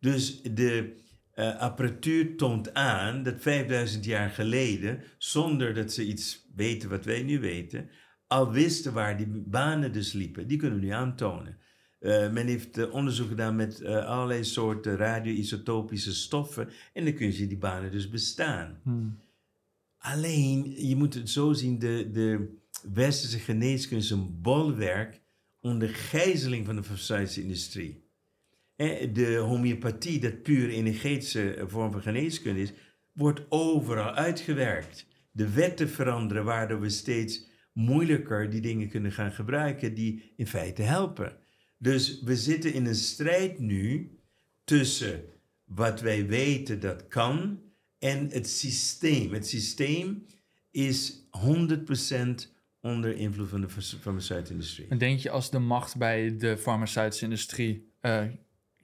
[0.00, 0.98] Dus de
[1.30, 7.22] eh, apparatuur toont aan dat 5000 jaar geleden, zonder dat ze iets weten wat wij
[7.22, 7.88] nu weten,
[8.26, 10.46] al wisten waar die banen dus liepen.
[10.46, 11.58] Die kunnen we nu aantonen.
[12.00, 17.36] Eh, men heeft eh, onderzoek gedaan met eh, allerlei soorten radioisotopische stoffen en dan kun
[17.36, 18.80] je die banen dus bestaan.
[18.82, 19.18] Hmm.
[19.98, 22.58] Alleen, je moet het zo zien, de, de
[22.92, 25.20] westerse geneeskunde is een bolwerk
[25.60, 28.04] onder gijzeling van de farmaceutische industrie.
[28.76, 32.72] Hè, De homeopathie, dat puur energetische vorm van geneeskunde is,
[33.12, 35.06] wordt overal uitgewerkt.
[35.30, 40.82] De wetten veranderen, waardoor we steeds moeilijker die dingen kunnen gaan gebruiken die in feite
[40.82, 41.38] helpen.
[41.82, 44.18] Dus we zitten in een strijd nu
[44.64, 45.24] tussen
[45.64, 47.60] wat wij weten dat kan
[47.98, 49.32] en het systeem.
[49.32, 50.26] Het systeem
[50.70, 54.88] is 100% onder invloed van de farma- farmaceutische industrie.
[54.88, 58.24] En denk je als de macht bij de farmaceutische industrie eh,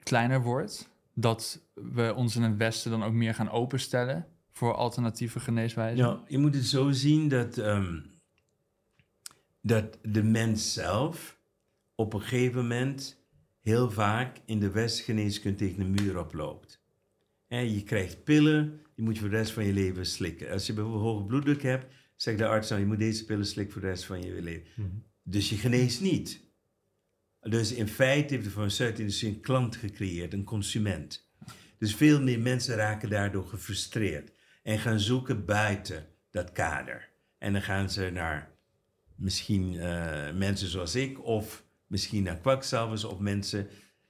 [0.03, 5.39] kleiner wordt, dat we ons in het Westen dan ook meer gaan openstellen voor alternatieve
[5.39, 6.05] geneeswijzen?
[6.05, 7.99] Nou, je moet het zo zien dat, ehm,
[9.61, 11.36] dat de mens zelf
[11.97, 13.25] op een gegeven moment
[13.61, 16.85] heel vaak in de westgeneeskunde tegen een muur oploopt.
[17.47, 20.51] Hè, je krijgt pillen, die moet je voor de rest van je leven slikken.
[20.51, 23.73] Als je bijvoorbeeld hoge bloeddruk hebt, zegt de arts dan, je moet deze pillen slikken
[23.73, 25.03] voor de rest van je leven.
[25.23, 26.45] Dus je geneest niet.
[27.41, 31.29] Dus in feite heeft de farmaceutische industrie een klant gecreëerd, een consument.
[31.77, 34.31] Dus veel meer mensen raken daardoor gefrustreerd
[34.63, 37.09] en gaan zoeken buiten dat kader.
[37.37, 38.51] En dan gaan ze naar
[39.15, 43.67] misschien eh, mensen zoals ik, of misschien naar kwakzalvers of mensen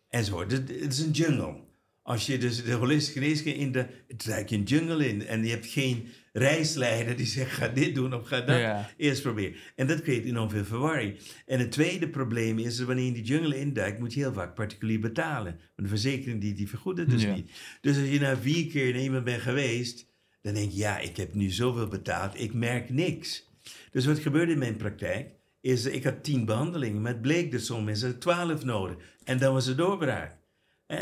[0.10, 0.52] enzovoort.
[0.52, 1.66] Het, het is een jungle.
[2.02, 3.86] Als je dus de holistische geneeskunde in de,
[4.18, 8.28] eigenlijk een jungle in en je hebt geen reisleider die zegt ga dit doen of
[8.28, 8.90] ga dat Ja.
[8.98, 9.56] eerst proberen.
[9.76, 11.18] En dat creëert enorm veel verwarring.
[11.46, 14.56] En het tweede probleem is dat wanneer je die jungle induikt, moet je heel vaak
[14.56, 15.52] particulier betalen.
[15.54, 17.36] Want de verzekering die, die vergoedt het dus Ja.
[17.36, 17.52] niet.
[17.82, 20.06] Dus als je na vier keer naar iemand bent geweest,
[20.42, 23.50] dan denk je, ja, ik heb nu zoveel betaald, ik merk niks.
[23.92, 25.30] Dus wat gebeurde in mijn praktijk,
[25.62, 28.96] is ik had tien behandelingen, maar het bleek dat sommige mensen twaalf nodig.
[29.24, 30.38] En dan was het doorbraak.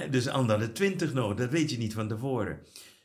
[0.09, 2.59] Dus anderen hadden twintig nodig, dat weet je niet van tevoren.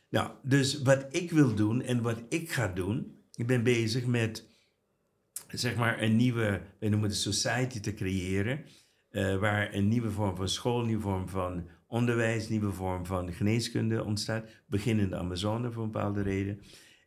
[0.09, 4.47] Nou, dus wat ik wil doen en wat ik ga doen, ik ben bezig met,
[5.47, 8.65] zeg maar, een nieuwe, wij noemen het society te creëren,
[9.09, 13.05] eh, waar een nieuwe vorm van school, een nieuwe vorm van onderwijs, een nieuwe vorm
[13.05, 16.61] van geneeskunde ontstaat, beginnen in de Amazone voor een bepaalde reden.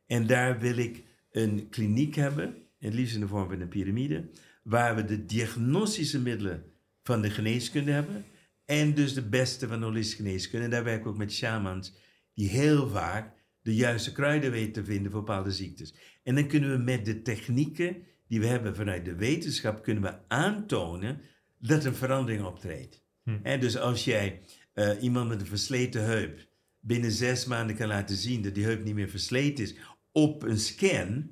[0.06, 4.28] En daar wil ik een kliniek hebben, het liefst in de vorm van een piramide,
[4.62, 6.64] waar we de diagnostische middelen
[7.02, 8.24] van de geneeskunde hebben
[8.64, 10.64] en dus de beste van de holistische geneeskunde.
[10.64, 11.94] En daar werken we ook met shamans
[12.34, 15.94] die heel vaak de juiste kruiden weten te vinden voor bepaalde ziektes.
[16.22, 17.96] En dan kunnen we met de technieken
[18.28, 21.20] die we hebben vanuit de wetenschap, kunnen we aantonen
[21.58, 23.02] dat een verandering optreedt.
[23.42, 24.40] En dus als jij
[24.72, 26.48] eh, iemand met een versleten heup
[26.80, 29.74] binnen zes maanden kan laten zien dat die heup niet meer versleten is
[30.12, 31.30] op een scan,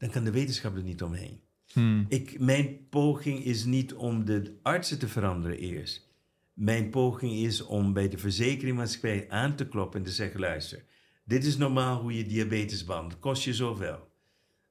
[0.00, 1.40] dan kan de wetenschap er niet omheen.
[1.72, 2.06] Hmm.
[2.08, 6.08] Ik, mijn poging is niet om de artsen te veranderen eerst.
[6.52, 10.84] Mijn poging is om bij de verzekeringmaatschappij aan te kloppen en te zeggen: luister,
[11.24, 14.08] dit is normaal hoe je diabetes behandelt, kost je zoveel.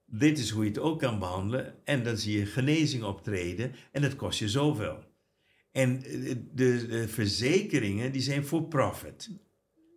[0.06, 4.02] Dit is hoe je het ook kan behandelen en dan zie je genezing optreden en
[4.02, 5.04] dat kost je zoveel.
[5.72, 9.30] En eh, de, de verzekeringen die zijn voor profit.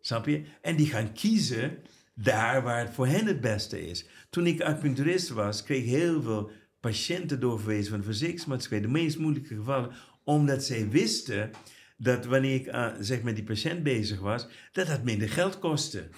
[0.01, 0.43] Snap je?
[0.61, 1.79] En die gaan kiezen
[2.15, 4.07] daar waar het voor hen het beste is.
[4.31, 6.51] Toen ik acupuncturist was, kreeg ik heel veel
[6.81, 9.91] patiënten doorverwezen van de verzekeringsmaatschappij, de meest moeilijke gevallen,
[10.25, 11.51] omdat zij wisten
[11.97, 16.09] dat wanneer ik uh, zeg met die patiënt bezig was, dat dat minder geld kostte.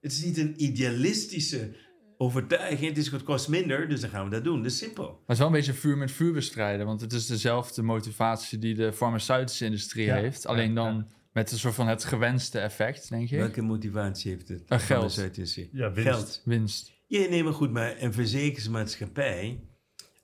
[0.00, 1.76] Het is niet een idealistische
[2.16, 2.88] overtuiging.
[2.88, 4.62] Het is het kost minder, dus dan gaan we dat doen.
[4.62, 5.04] Dat is simpel.
[5.04, 8.58] Maar het is wel een beetje vuur met vuur bestrijden, want het is dezelfde motivatie
[8.58, 11.06] die de farmaceutische industrie Ja, heeft, alleen ja, dan ja.
[11.32, 13.36] Met een soort van het gewenste effect, denk je.
[13.36, 14.60] Welke motivatie heeft het?
[14.60, 14.82] Uh, geld.
[14.82, 15.68] farmaceutische?
[15.72, 16.10] Ja, winst.
[16.10, 16.42] Geld.
[16.44, 16.92] Winst.
[17.06, 19.60] Ja, nee, maar goed, maar een verzekeringsmaatschappij,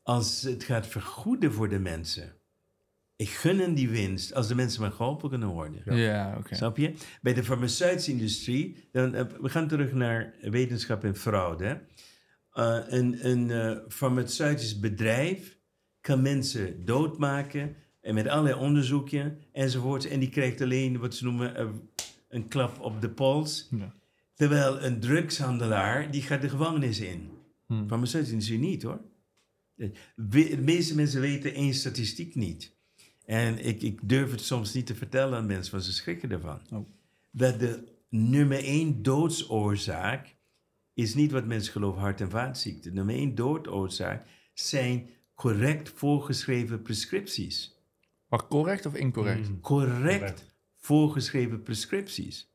[0.02, 2.36] als het gaat vergoeden voor de mensen,
[3.16, 5.96] ik gun hen die winst als de mensen maar geholpen kunnen worden.
[5.96, 6.54] Ja, oké.
[6.54, 6.94] Snap je?
[7.22, 11.80] Bij de farmaceutische industrie, dan, eh, we gaan terug naar wetenschap en fraude.
[12.50, 15.59] Eh, een een eh, farmaceutisch bedrijf
[16.00, 17.76] kan mensen doodmaken
[18.07, 20.07] en met allerlei onderzoeken enzovoorts.
[20.07, 21.68] En die krijgt alleen wat ze noemen eh,
[22.28, 23.68] een klap op de pols.
[23.70, 23.94] Ja.
[24.34, 27.30] Terwijl een drugshandelaar, die gaat de gevangenis in.
[27.66, 27.88] Hmm.
[27.88, 29.00] Farmaceutische industrie niet hoor.
[29.74, 32.74] De, we- de meeste mensen weten één statistiek niet.
[33.24, 36.61] En ik, ik durf het soms niet te vertellen aan mensen, want ze schrikken ervan.
[36.72, 36.88] Oh.
[37.30, 40.34] Dat de nummer één doodsoorzaak
[40.94, 42.94] is niet wat mensen geloven, hart- en vaatziekten.
[42.94, 47.75] Nummer één doodoorzaak zijn correct voorgeschreven prescripties.
[48.28, 49.48] Maar correct of incorrect?
[49.48, 49.60] Mm.
[49.60, 50.56] Correct Correct.
[50.76, 52.54] voorgeschreven prescripties.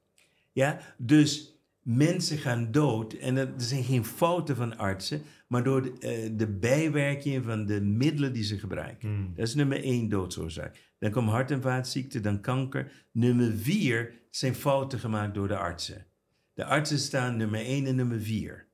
[0.51, 6.33] Ja, dus mensen gaan dood en er zijn geen fouten van artsen, maar door de,
[6.35, 9.09] de bijwerking van de middelen die ze gebruiken.
[9.09, 9.31] Mm.
[9.35, 10.93] Dat is nummer één doodsoorzaak.
[10.99, 12.91] Dan komt hart- en vaatziekten, dan kanker.
[13.11, 16.05] Nummer vier zijn fouten gemaakt door de artsen.
[16.53, 18.67] De artsen staan nummer één en nummer vier.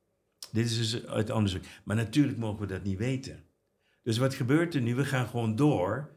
[0.51, 1.63] Dit is dus uit onderzoek.
[1.83, 3.43] Maar natuurlijk mogen we dat niet weten.
[4.03, 4.95] Dus wat gebeurt er nu?
[4.95, 6.15] We gaan gewoon door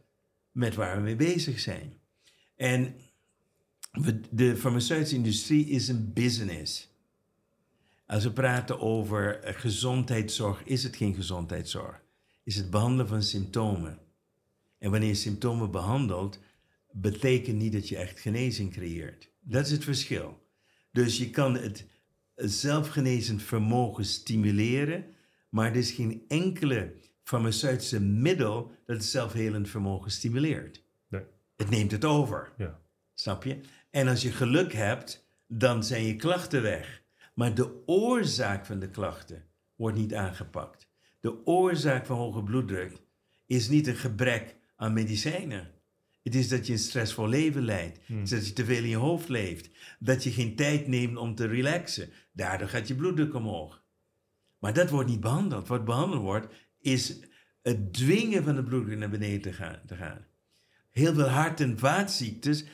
[0.53, 1.93] met waar we mee bezig zijn.
[2.57, 2.95] En
[3.93, 6.89] we- de farmaceutische industrie is een business.
[8.07, 12.03] Als we praten over eh, gezondheidszorg, is het geen gezondheidszorg.
[12.45, 13.99] Is het behandelen van symptomen.
[14.79, 16.39] En wanneer je symptomen behandelt,
[16.93, 19.31] betekent niet dat je echt genezing creëert.
[19.41, 20.49] Dat is het verschil.
[20.93, 21.87] Dus je kan het
[22.35, 25.05] zelfgenezend vermogen stimuleren,
[25.49, 26.95] maar er is geen enkele
[27.31, 30.85] farmaceutische middel dat het zelfhelend vermogen stimuleert.
[31.09, 31.23] Nee.
[31.57, 32.53] Het neemt het over.
[32.57, 32.81] Ja.
[33.15, 33.61] Snap je?
[33.91, 37.03] En als je geluk hebt, dan zijn je klachten weg.
[37.35, 40.89] Maar de oorzaak van de klachten wordt niet aangepakt.
[41.21, 43.01] De oorzaak van hoge bloeddruk
[43.47, 45.71] is niet een gebrek aan medicijnen.
[46.23, 47.99] Het is dat je een stressvol leven leidt.
[48.07, 49.71] Het is dat je te veel in je hoofd leeft.
[49.99, 52.11] Dat je geen tijd neemt om te relaxen.
[52.33, 53.83] Daardoor gaat je bloeddruk omhoog.
[54.59, 55.69] Maar dat wordt niet behandeld.
[55.69, 57.19] Wat behandeld wordt, is
[57.63, 59.81] het dwingen van de bloeddruk naar beneden te gaan.
[59.87, 60.27] Te gaan.
[60.91, 62.65] Heel veel hart- en vaatziektes,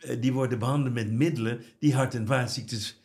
[0.00, 3.02] eh, die worden behandeld met middelen die hart- en vaatziektes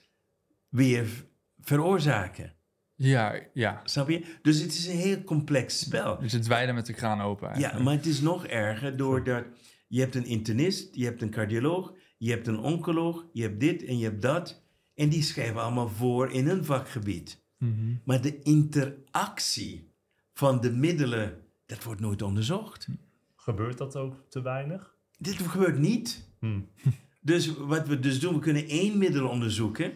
[0.70, 1.26] weer
[1.60, 2.54] veroorzaken.
[2.96, 3.82] Ja, ja.
[3.84, 4.26] Snap je?
[4.42, 6.20] Dus het is een heel complex spel.
[6.20, 7.84] Dus het dweiden met de kraan open Ja, eigenlijk.
[7.84, 9.46] maar het is nog erger doordat
[9.88, 13.84] je hebt een internist, je hebt een cardioloog, je hebt een oncoloog, je hebt dit
[13.84, 14.64] en je hebt dat.
[14.96, 17.44] En die schrijven allemaal voor in hun vakgebied.
[17.58, 17.96] Mhm.
[18.06, 19.94] Maar de interactie
[20.36, 22.88] van de middelen, dat wordt nooit onderzocht.
[23.36, 24.96] Gebeurt dat ook te weinig?
[25.18, 26.30] Dit gebeurt niet.
[26.40, 26.62] Hm.
[27.22, 29.94] Dus wat we dus doen, we kunnen één middel onderzoeken.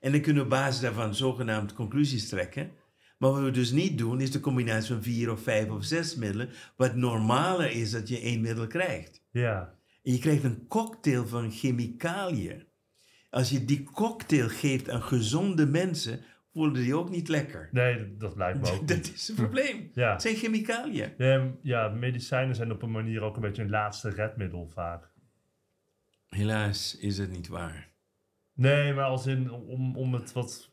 [0.00, 2.70] En dan kunnen we op basis daarvan zogenaamd conclusies trekken.
[3.18, 6.14] Maar wat we dus niet doen, is de combinatie van vier of vijf of zes
[6.14, 6.48] middelen.
[6.76, 9.22] Wat normaler is dat je één middel krijgt.
[9.30, 9.74] Ja.
[10.02, 12.66] En je krijgt een cocktail van chemicaliën.
[13.30, 16.20] Als je die cocktail geeft aan gezonde mensen,
[16.52, 17.68] voelen die ook niet lekker.
[17.72, 18.88] Nee, dat, dat lijkt me ook.
[18.88, 19.90] Dat is een probleem.
[19.94, 20.12] Ja.
[20.12, 21.12] Het zijn chemicaliën.
[21.18, 25.10] Ja, ja, medicijnen zijn op een manier ook een beetje een laatste redmiddel vaak.
[26.28, 27.90] Helaas is het niet waar.
[28.54, 30.70] Nee, maar als in om, om, het, wat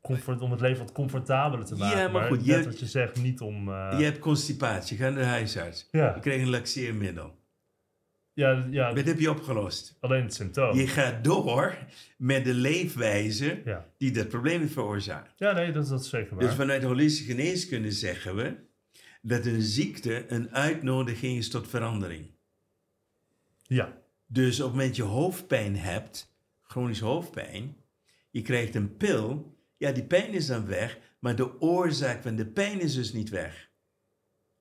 [0.00, 2.12] comfort, om het leven wat comfortabeler te Ja, maken.
[2.12, 3.68] maar goed, net je- wat je zegt, niet om...
[3.68, 5.88] eh, Je hebt constipatie, ga naar de huisarts.
[5.90, 7.42] ja, Je krijgt een laxeermiddel.
[8.34, 9.96] Ja, ja, Dat heb je opgelost.
[10.00, 10.76] alleen het symptoom.
[10.78, 11.78] Je gaat door
[12.18, 13.86] met de leefwijze Ja.
[13.98, 15.32] die dat probleem heeft veroorzaakt.
[15.36, 16.44] ja, nee, dat, dat is zeker waar.
[16.46, 18.54] Dus vanuit holistische geneeskunde zeggen we
[19.22, 22.30] dat een ziekte een uitnodiging is tot verandering.
[23.66, 27.76] Ja, Dus op het moment je hoofdpijn hebt, chronische hoofdpijn,
[28.30, 32.46] je krijgt een pil, ja, die pijn is dan weg, maar de oorzaak van de
[32.46, 33.70] pijn is dus niet weg.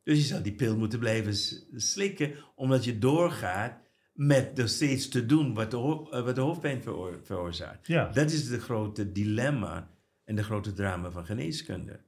[0.04, 1.36] Dus je zou die pil moeten blijven
[1.76, 3.82] slikken, omdat je doorgaat
[4.14, 5.78] met nog steeds te doen wat de,
[6.12, 7.88] eh, wat de hoofdpijn veroor- veroorzaakt.
[7.88, 8.10] ja.
[8.10, 9.90] Dat is de grote dilemma
[10.24, 12.00] en de grote drama van geneeskunde.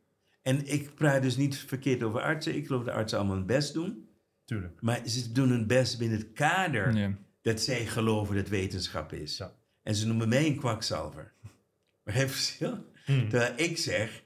[0.41, 2.55] En ik praat dus niet verkeerd over artsen.
[2.55, 4.07] Ik geloof dat artsen allemaal hun best doen.
[4.45, 4.81] tuurlijk.
[4.81, 7.17] Maar ze doen hun best binnen het kader Ja.
[7.41, 9.37] dat zij geloven dat wetenschap is.
[9.37, 9.53] Ja.
[9.83, 11.33] En ze noemen mij een kwakzalver.
[12.03, 12.85] Maar het verschil?
[13.05, 13.29] Hm.
[13.29, 14.23] Terwijl ik zeg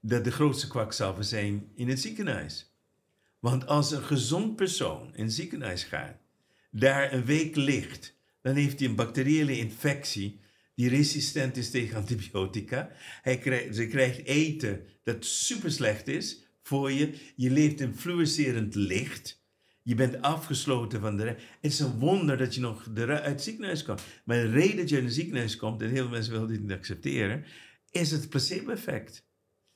[0.00, 2.74] dat de grootste kwakzalvers zijn in het ziekenhuis.
[3.38, 6.16] Want als een gezond persoon in het ziekenhuis gaat,
[6.70, 10.40] daar een week ligt, dan heeft hij een bacteriële infectie
[10.74, 12.90] die resistent is tegen antibiotica.
[13.22, 17.14] Hij krijgt, ze krijgt eten dat super slecht is voor je.
[17.36, 19.44] Je leeft in fluorescerend licht.
[19.82, 21.36] Je bent afgesloten van de rest.
[21.60, 24.02] Het is een wonder dat je nog uit het ziekenhuis komt.
[24.24, 26.60] Maar de reden dat je in het ziekenhuis komt, en heel veel mensen willen dit
[26.60, 27.44] niet accepteren,
[27.90, 29.26] is het placebo-effect.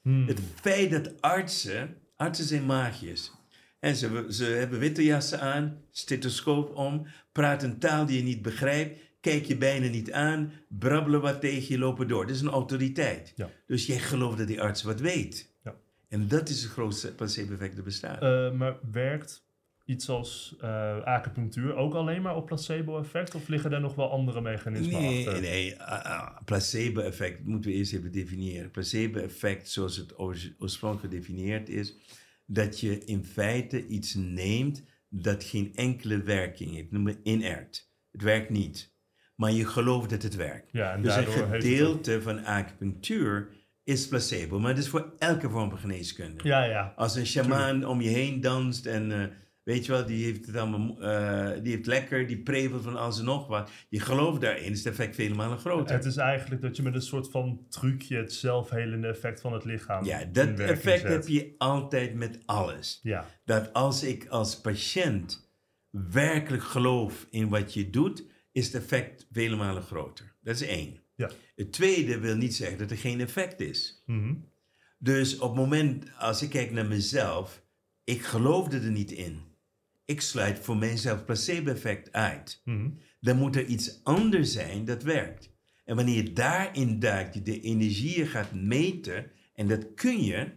[0.03, 0.27] Hm.
[0.27, 3.33] Het feit dat artsen, artsen zijn maagjes.
[3.81, 8.43] En ze, ze hebben witte jassen aan, stethoscoop om, praten een taal die je niet
[8.43, 12.27] begrijpt, kijk je bijna niet aan, brabbelen wat tegen je, lopen door.
[12.27, 13.33] Dat is een autoriteit.
[13.37, 13.51] Ja.
[13.67, 15.53] Dus jij gelooft dat die arts wat weet.
[15.65, 15.75] Ja.
[16.09, 18.23] En dat is het grootste placebo-effect dat bestaat.
[18.23, 19.49] Eh, maar werkt
[19.85, 23.35] iets als eh, acupunctuur ook alleen maar op placebo-effect?
[23.35, 25.43] Of liggen daar nog wel andere mechanismen Nee, achter?
[25.43, 28.71] nee, ah, placebo-effect moeten we eerst even definiëren.
[28.71, 31.97] Placebo-effect, zoals het oors- oorspronkelijk gedefinieerd is,
[32.53, 36.91] dat je in feite iets neemt dat geen enkele werking heeft.
[36.91, 37.93] Noem het inert.
[38.11, 38.95] Het werkt niet.
[39.35, 40.73] Maar je gelooft dat het werkt.
[40.73, 43.49] Ja, en Dus een het gedeelte van acupunctuur
[43.85, 46.49] is placebo, maar dat is voor elke vorm van geneeskunde.
[46.49, 46.93] Ja, ja.
[46.97, 49.27] Als een shamaan om je heen danst en eh,
[49.63, 53.19] weet je wel, die heeft het allemaal, eh, die heeft lekker, die prevelt van alles
[53.19, 53.71] en nog wat.
[53.89, 55.95] Je gelooft daarin, is het effect vele malen groter.
[55.97, 59.65] Het is eigenlijk dat je met een soort van trucje het zelfhelende effect van het
[59.65, 61.11] lichaam ja, dat effect zet.
[61.11, 63.01] heb je altijd met alles.
[63.03, 65.49] Ja, Dat als ik als patiënt
[65.91, 70.37] werkelijk geloof in wat je doet, is het effect vele malen groter.
[70.41, 71.03] Dat is één.
[71.15, 71.31] ja.
[71.55, 74.03] Het tweede wil niet zeggen dat er geen effect is.
[74.07, 74.35] Mhm.
[74.99, 77.63] Dus op het moment, als ik kijk naar mezelf,
[78.05, 79.41] ik geloofde er niet in.
[80.11, 82.61] Ik sluit voor mijzelf placebo-effect uit.
[82.65, 82.91] Mhm.
[83.21, 85.51] Dan moet er iets anders zijn dat werkt.
[85.85, 90.53] En wanneer je daarin duikt, je de energieën gaat meten, en dat kun je,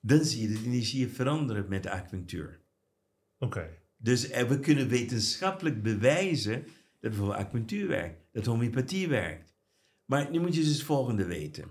[0.00, 2.60] dan zie je de energieën veranderen met de acupunctuur.
[3.38, 3.68] Oké.
[3.96, 6.62] Dus eh, we kunnen wetenschappelijk bewijzen
[7.00, 9.54] dat bijvoorbeeld acupunctuur werkt, dat homeopathie werkt.
[10.04, 11.64] Maar nu moet je dus het volgende weten.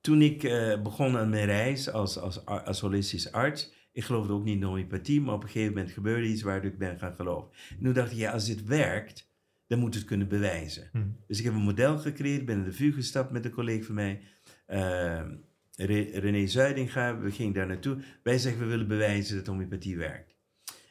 [0.00, 4.44] Toen ik eh, begon aan mijn reis als, als, als holistisch arts, ik geloofde ook
[4.44, 7.50] niet in homeopathie, maar op een gegeven moment gebeurde iets waardoor ik ben gaan geloven.
[7.70, 9.28] En toen dacht ik, ja, als dit werkt,
[9.66, 10.88] dan moet het kunnen bewijzen.
[10.92, 11.02] Hm.
[11.26, 13.94] Dus ik heb een model gecreëerd, ben in de vuur gestapt met een collega van
[13.94, 14.20] mij,
[15.86, 17.98] Re- René Zuidinga, we gingen daar naartoe.
[18.22, 20.36] Wij zeggen, we willen bewijzen dat homeopathie werkt.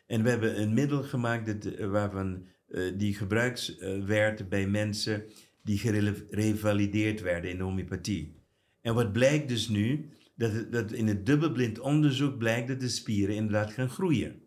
[0.08, 4.68] En we hebben een middel gemaakt dat, eh, waarvan eh, die gebruikt eh, werd bij
[4.68, 5.24] mensen
[5.64, 8.36] die gerevalideerd werden in de homeopathie.
[8.82, 13.36] En wat blijkt dus nu, dat, dat in het dubbelblind onderzoek blijkt dat de spieren
[13.36, 14.42] inderdaad gaan groeien.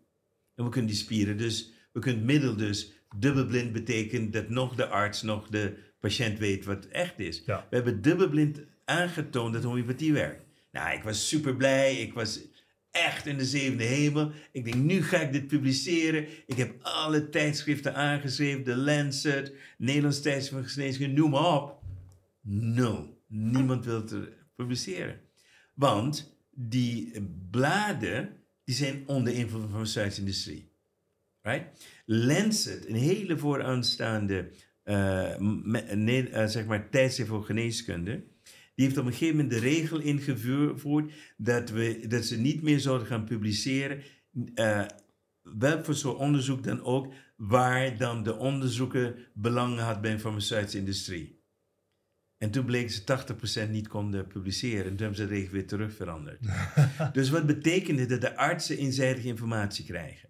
[0.55, 4.75] En we kunnen die spieren dus, we kunnen het middel dus, dubbelblind betekent dat nog
[4.75, 7.43] de arts, nog de patiënt weet wat echt is.
[7.45, 7.67] Ja.
[7.69, 10.45] We hebben dubbelblind aangetoond dat homeopathie werkt.
[10.71, 12.39] Nou, ik was super blij, ik was
[12.91, 14.31] echt in de zevende hemel.
[14.51, 16.27] Ik denk, nu ga ik dit publiceren.
[16.45, 21.81] Ik heb alle tijdschriften aangeschreven, de Lancet, Nederlands tijdschrift van geneeskunde, noem maar op.
[22.41, 23.21] Nul.
[23.27, 25.22] Niemand wil het er publiceren.
[25.83, 27.21] Want die
[27.51, 28.29] bladen,
[28.63, 30.71] die zijn onder invloed van de farmaceutische industrie.
[31.41, 31.85] Right?
[32.05, 34.49] Lancet, een hele vooraanstaande
[34.83, 38.23] eh, zeg maar, tijdschrift voor geneeskunde,
[38.75, 42.79] die heeft op een gegeven moment de regel ingevoerd dat, we, dat ze niet meer
[42.79, 44.01] zouden gaan publiceren,
[44.55, 44.85] eh
[45.41, 50.77] welk voor zo'n onderzoek dan ook, waar dan de onderzoeker belangen had bij de farmaceutische
[50.77, 51.32] industrie.
[52.43, 53.01] En toen bleek ze
[53.67, 54.83] 80% niet konden publiceren.
[54.83, 56.39] En toen hebben ze de regel weer terug veranderd.
[57.13, 58.09] dus wat betekent dit?
[58.09, 60.29] Dat de artsen eenzijdige informatie krijgen.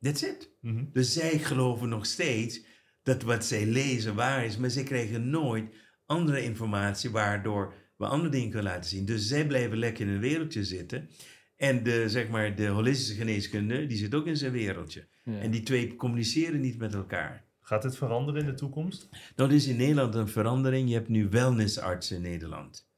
[0.00, 0.56] That's it.
[0.60, 0.84] Mhm.
[0.92, 2.64] Dus zij geloven nog steeds
[3.02, 5.74] dat wat zij lezen waar is, maar zij krijgen nooit
[6.06, 9.04] andere informatie waardoor we andere dingen kunnen laten zien.
[9.04, 11.08] Dus zij blijven lekker in een wereldje zitten.
[11.56, 15.08] En de, zeg maar, de holistische geneeskunde, die zit ook in zijn wereldje.
[15.24, 15.38] Ja.
[15.38, 17.49] En die twee communiceren niet met elkaar.
[17.70, 19.08] Gaat dit veranderen in de toekomst?
[19.36, 20.88] Er is in Nederland een verandering.
[20.88, 22.88] Je hebt nu wellnessartsen in Nederland.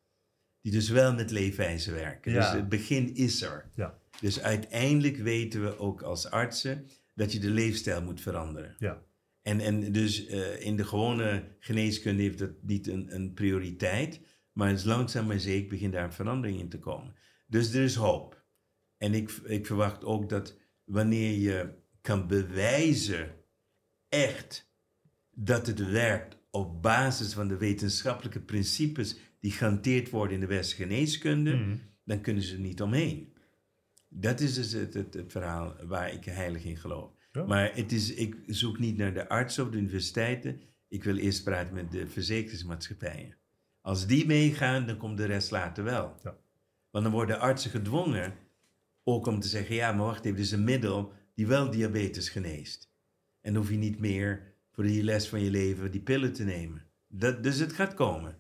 [0.61, 2.33] Die dus wel met leefwijze werken.
[2.33, 2.39] Ja.
[2.39, 3.70] Dus het begin is er.
[3.75, 3.99] Ja.
[4.20, 8.77] Dus uiteindelijk weten we ook als artsen dat je de leefstijl moet veranderen.
[8.79, 9.03] Ja.
[9.43, 14.20] En, en dus eh, in de gewone geneeskunde heeft dat niet een, een prioriteit.
[14.53, 17.14] Maar het is langzaam maar zeker begint daar een verandering in te komen.
[17.47, 18.45] Dus er is hoop.
[18.99, 23.41] En ik, ik verwacht ook dat wanneer je kan bewijzen
[24.13, 24.71] echt
[25.31, 30.83] dat het werkt op basis van de wetenschappelijke principes die gehanteerd worden in de westerse
[30.83, 31.77] geneeskunde, Mhm.
[32.05, 33.33] dan kunnen ze er niet omheen.
[34.09, 37.11] Dat is dus het, het, het verhaal waar ik heilig in geloof.
[37.33, 37.45] Ja.
[37.45, 40.61] Maar het is, ik zoek niet naar de artsen of de universiteiten.
[40.89, 43.37] Ik wil eerst praten met de verzekeringsmaatschappijen.
[43.81, 46.15] Als die meegaan, dan komt de rest later wel.
[46.23, 46.37] Ja.
[46.91, 48.35] Want dan worden artsen gedwongen
[49.05, 52.29] ook om te zeggen, ja, maar wacht even, dit is een middel die wel diabetes
[52.29, 52.91] geneest.
[53.43, 56.86] En hoef je niet meer voor de les van je leven die pillen te nemen.
[57.09, 58.36] Dat, dus het gaat komen.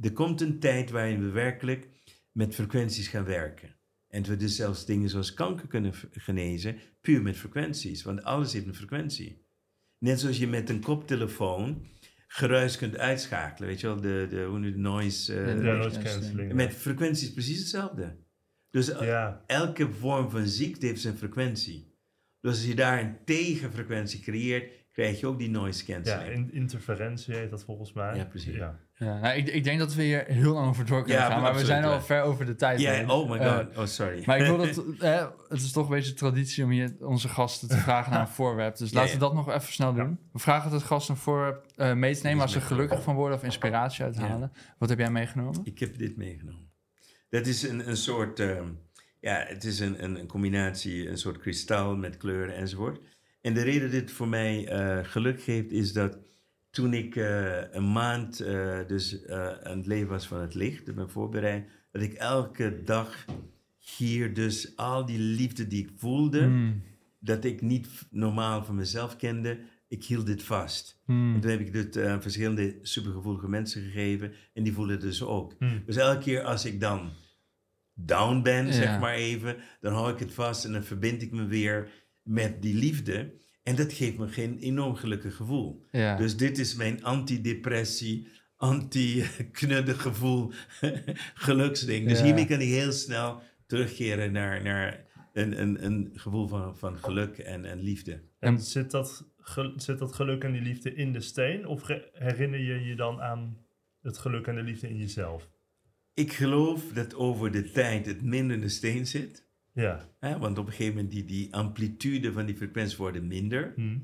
[0.00, 1.88] Er komt een tijd waarin we werkelijk
[2.32, 3.76] met frequenties gaan werken.
[4.08, 8.02] En we dus zelfs dingen zoals kanker kunnen genezen, puur met frequenties.
[8.02, 9.44] Want alles heeft een frequentie.
[9.98, 11.86] Net zoals je met een koptelefoon
[12.28, 13.68] geruis kunt uitschakelen.
[13.68, 15.34] Weet je wel, de, de, hoe nu de noise...
[15.40, 16.52] eh, noise cancelling.
[16.52, 18.16] met frequenties precies hetzelfde.
[18.70, 21.91] Dus Ja, elke vorm van ziekte heeft zijn frequentie.
[22.42, 26.32] Dus als je daar een tegenfrequentie creëert, krijg je ook die noise ja cancelling.
[26.34, 28.16] in, interferentie heet dat volgens mij.
[28.16, 28.54] Ja, precies.
[28.54, 28.78] Ja.
[28.94, 31.40] Ja, nou, ik, ik denk dat we hier heel lang over door kunnen Ja, gaan,
[31.42, 32.02] maar we zijn al ja.
[32.02, 32.80] ver over de tijd.
[32.80, 33.76] Ja, oh my Eh, god.
[33.76, 34.22] oh, sorry.
[34.26, 37.68] maar ik wil dat, eh, het is toch een beetje traditie om hier onze gasten
[37.68, 38.76] te vragen naar een voorwerp.
[38.76, 39.18] Dus Ja, laten ja.
[39.18, 40.18] we dat nog even snel doen.
[40.32, 43.36] We vragen het gast een voorwerp eh, mee te nemen als ze gelukkig van worden
[43.36, 44.52] of inspiratie uithalen.
[44.78, 45.60] Wat heb jij meegenomen?
[45.64, 46.70] Ik heb dit meegenomen.
[47.28, 48.68] Dat is een, een soort, ehm,
[49.22, 53.00] ja, het is een, een, een combinatie, een soort kristal met kleuren enzovoort.
[53.40, 56.18] En de reden dat dit voor mij eh, geluk geeft, is dat
[56.70, 61.10] toen ik eh, een maand eh, dus aan het leven was van het licht, ben
[61.10, 63.24] voorbereid, dat ik elke dag
[63.78, 66.82] hier dus al die liefde die ik voelde, Hmm.
[67.18, 69.58] dat ik niet normaal van mezelf kende,
[69.88, 71.00] ik hield dit vast.
[71.04, 71.34] Hmm.
[71.34, 75.22] En toen heb ik dit aan verschillende supergevoelige mensen gegeven en die voelen het dus
[75.22, 75.54] ook.
[75.58, 75.82] Hmm.
[75.86, 77.10] Dus elke keer als ik dan
[77.94, 78.72] down ben, Ja.
[78.72, 81.88] zeg maar even, dan hou ik het vast en dan verbind ik me weer
[82.22, 83.40] met die liefde.
[83.62, 85.86] En dat geeft me geen enorm gelukkig gevoel.
[85.90, 86.16] Ja.
[86.16, 90.52] Dus dit is mijn antidepressie, anti-knuddig gevoel,
[91.34, 92.08] geluksding.
[92.08, 92.24] Dus Ja.
[92.24, 97.38] hiermee kan ik heel snel terugkeren naar, naar een, een, een gevoel van, van geluk
[97.38, 98.22] en, en liefde.
[98.38, 99.28] En zit, dat,
[99.76, 101.66] zit dat geluk en die liefde in de steen?
[101.66, 103.58] Of herinner je je dan aan
[104.02, 105.48] het geluk en de liefde in jezelf?
[106.14, 109.46] Ik geloof dat over de tijd het minder in de steen zit.
[109.72, 110.08] Ja.
[110.18, 110.38] Hè?
[110.38, 113.72] Want op een gegeven moment die, die amplitude van die frequenties worden minder.
[113.76, 113.98] Hm.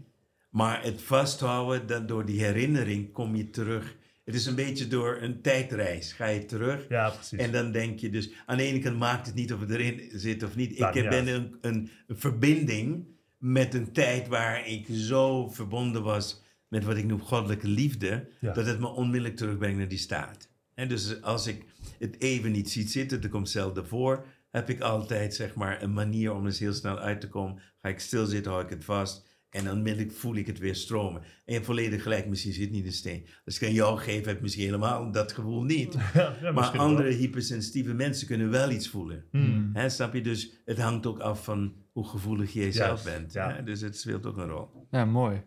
[0.51, 3.97] Maar het vasthouden, dat door die herinnering kom je terug.
[4.25, 6.13] Het is een beetje door een tijdreis.
[6.13, 7.39] Ga je terug Ja, precies.
[7.39, 10.11] en dan denk je dus, aan de ene kant maakt het niet of het erin
[10.13, 10.71] zit of niet.
[10.79, 13.07] Ik ben een, een, een verbinding
[13.39, 18.53] met een tijd waar ik zo verbonden was met wat ik noem goddelijke liefde, Ja.
[18.53, 20.48] dat het me onmiddellijk terugbrengt naar die staat.
[20.79, 21.65] En dus als ik
[21.99, 25.93] het even niet ziet zitten, dat komt zelden voor, heb ik altijd zeg maar een
[25.93, 27.63] manier om er heel snel uit te komen.
[27.77, 29.27] Ga ik stilzitten, hou ik het vast.
[29.51, 31.21] En onmiddellijk voel ik het weer stromen.
[31.23, 33.27] En je hebt volledig gelijk, misschien zit niet een steen.
[33.45, 35.95] Als ik aan jou geef, heb ik misschien helemaal dat gevoel niet.
[36.15, 37.19] ja, ja, Maar andere wel.
[37.19, 39.25] hypersensitieve mensen kunnen wel iets voelen.
[39.31, 39.71] Hmm.
[39.73, 40.21] Hè, snap je?
[40.21, 43.33] Dus het hangt ook af van hoe gevoelig jij zelf bent.
[43.33, 43.61] ja.
[43.61, 44.87] Dus het speelt ook een rol.
[44.91, 45.43] Ja, mooi.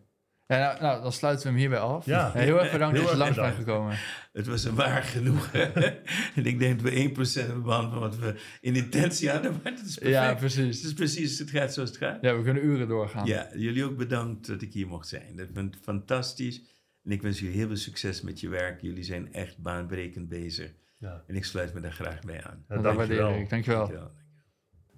[0.51, 2.05] Ja, nou, nou, dan sluiten we hem hierbij af.
[2.05, 2.31] Ja.
[2.31, 3.97] heel erg bedankt Heel dat je langs bent gekomen.
[4.33, 5.75] Het was een waar genoegen.
[6.35, 9.51] en ik denk dat we 1% hebben behandeld van wat we in intentie hadden.
[9.51, 10.15] Maar het is perfect.
[10.15, 10.83] Ja, het precies.
[10.83, 12.21] is precies, het gaat zoals het gaat.
[12.21, 13.25] Ja, we kunnen uren doorgaan.
[13.25, 15.35] Ja, jullie ook bedankt dat ik hier mocht zijn.
[15.35, 16.61] Dat vind ik fantastisch.
[17.03, 18.81] En ik wens jullie heel veel succes met je werk.
[18.81, 20.71] Jullie zijn echt baanbrekend bezig.
[20.97, 21.23] Ja.
[21.27, 22.65] En ik sluit me daar graag bij aan.
[22.67, 23.23] Ja, dat dankjewel.
[23.23, 23.49] waardeer ik.
[23.49, 24.11] Dankjewel.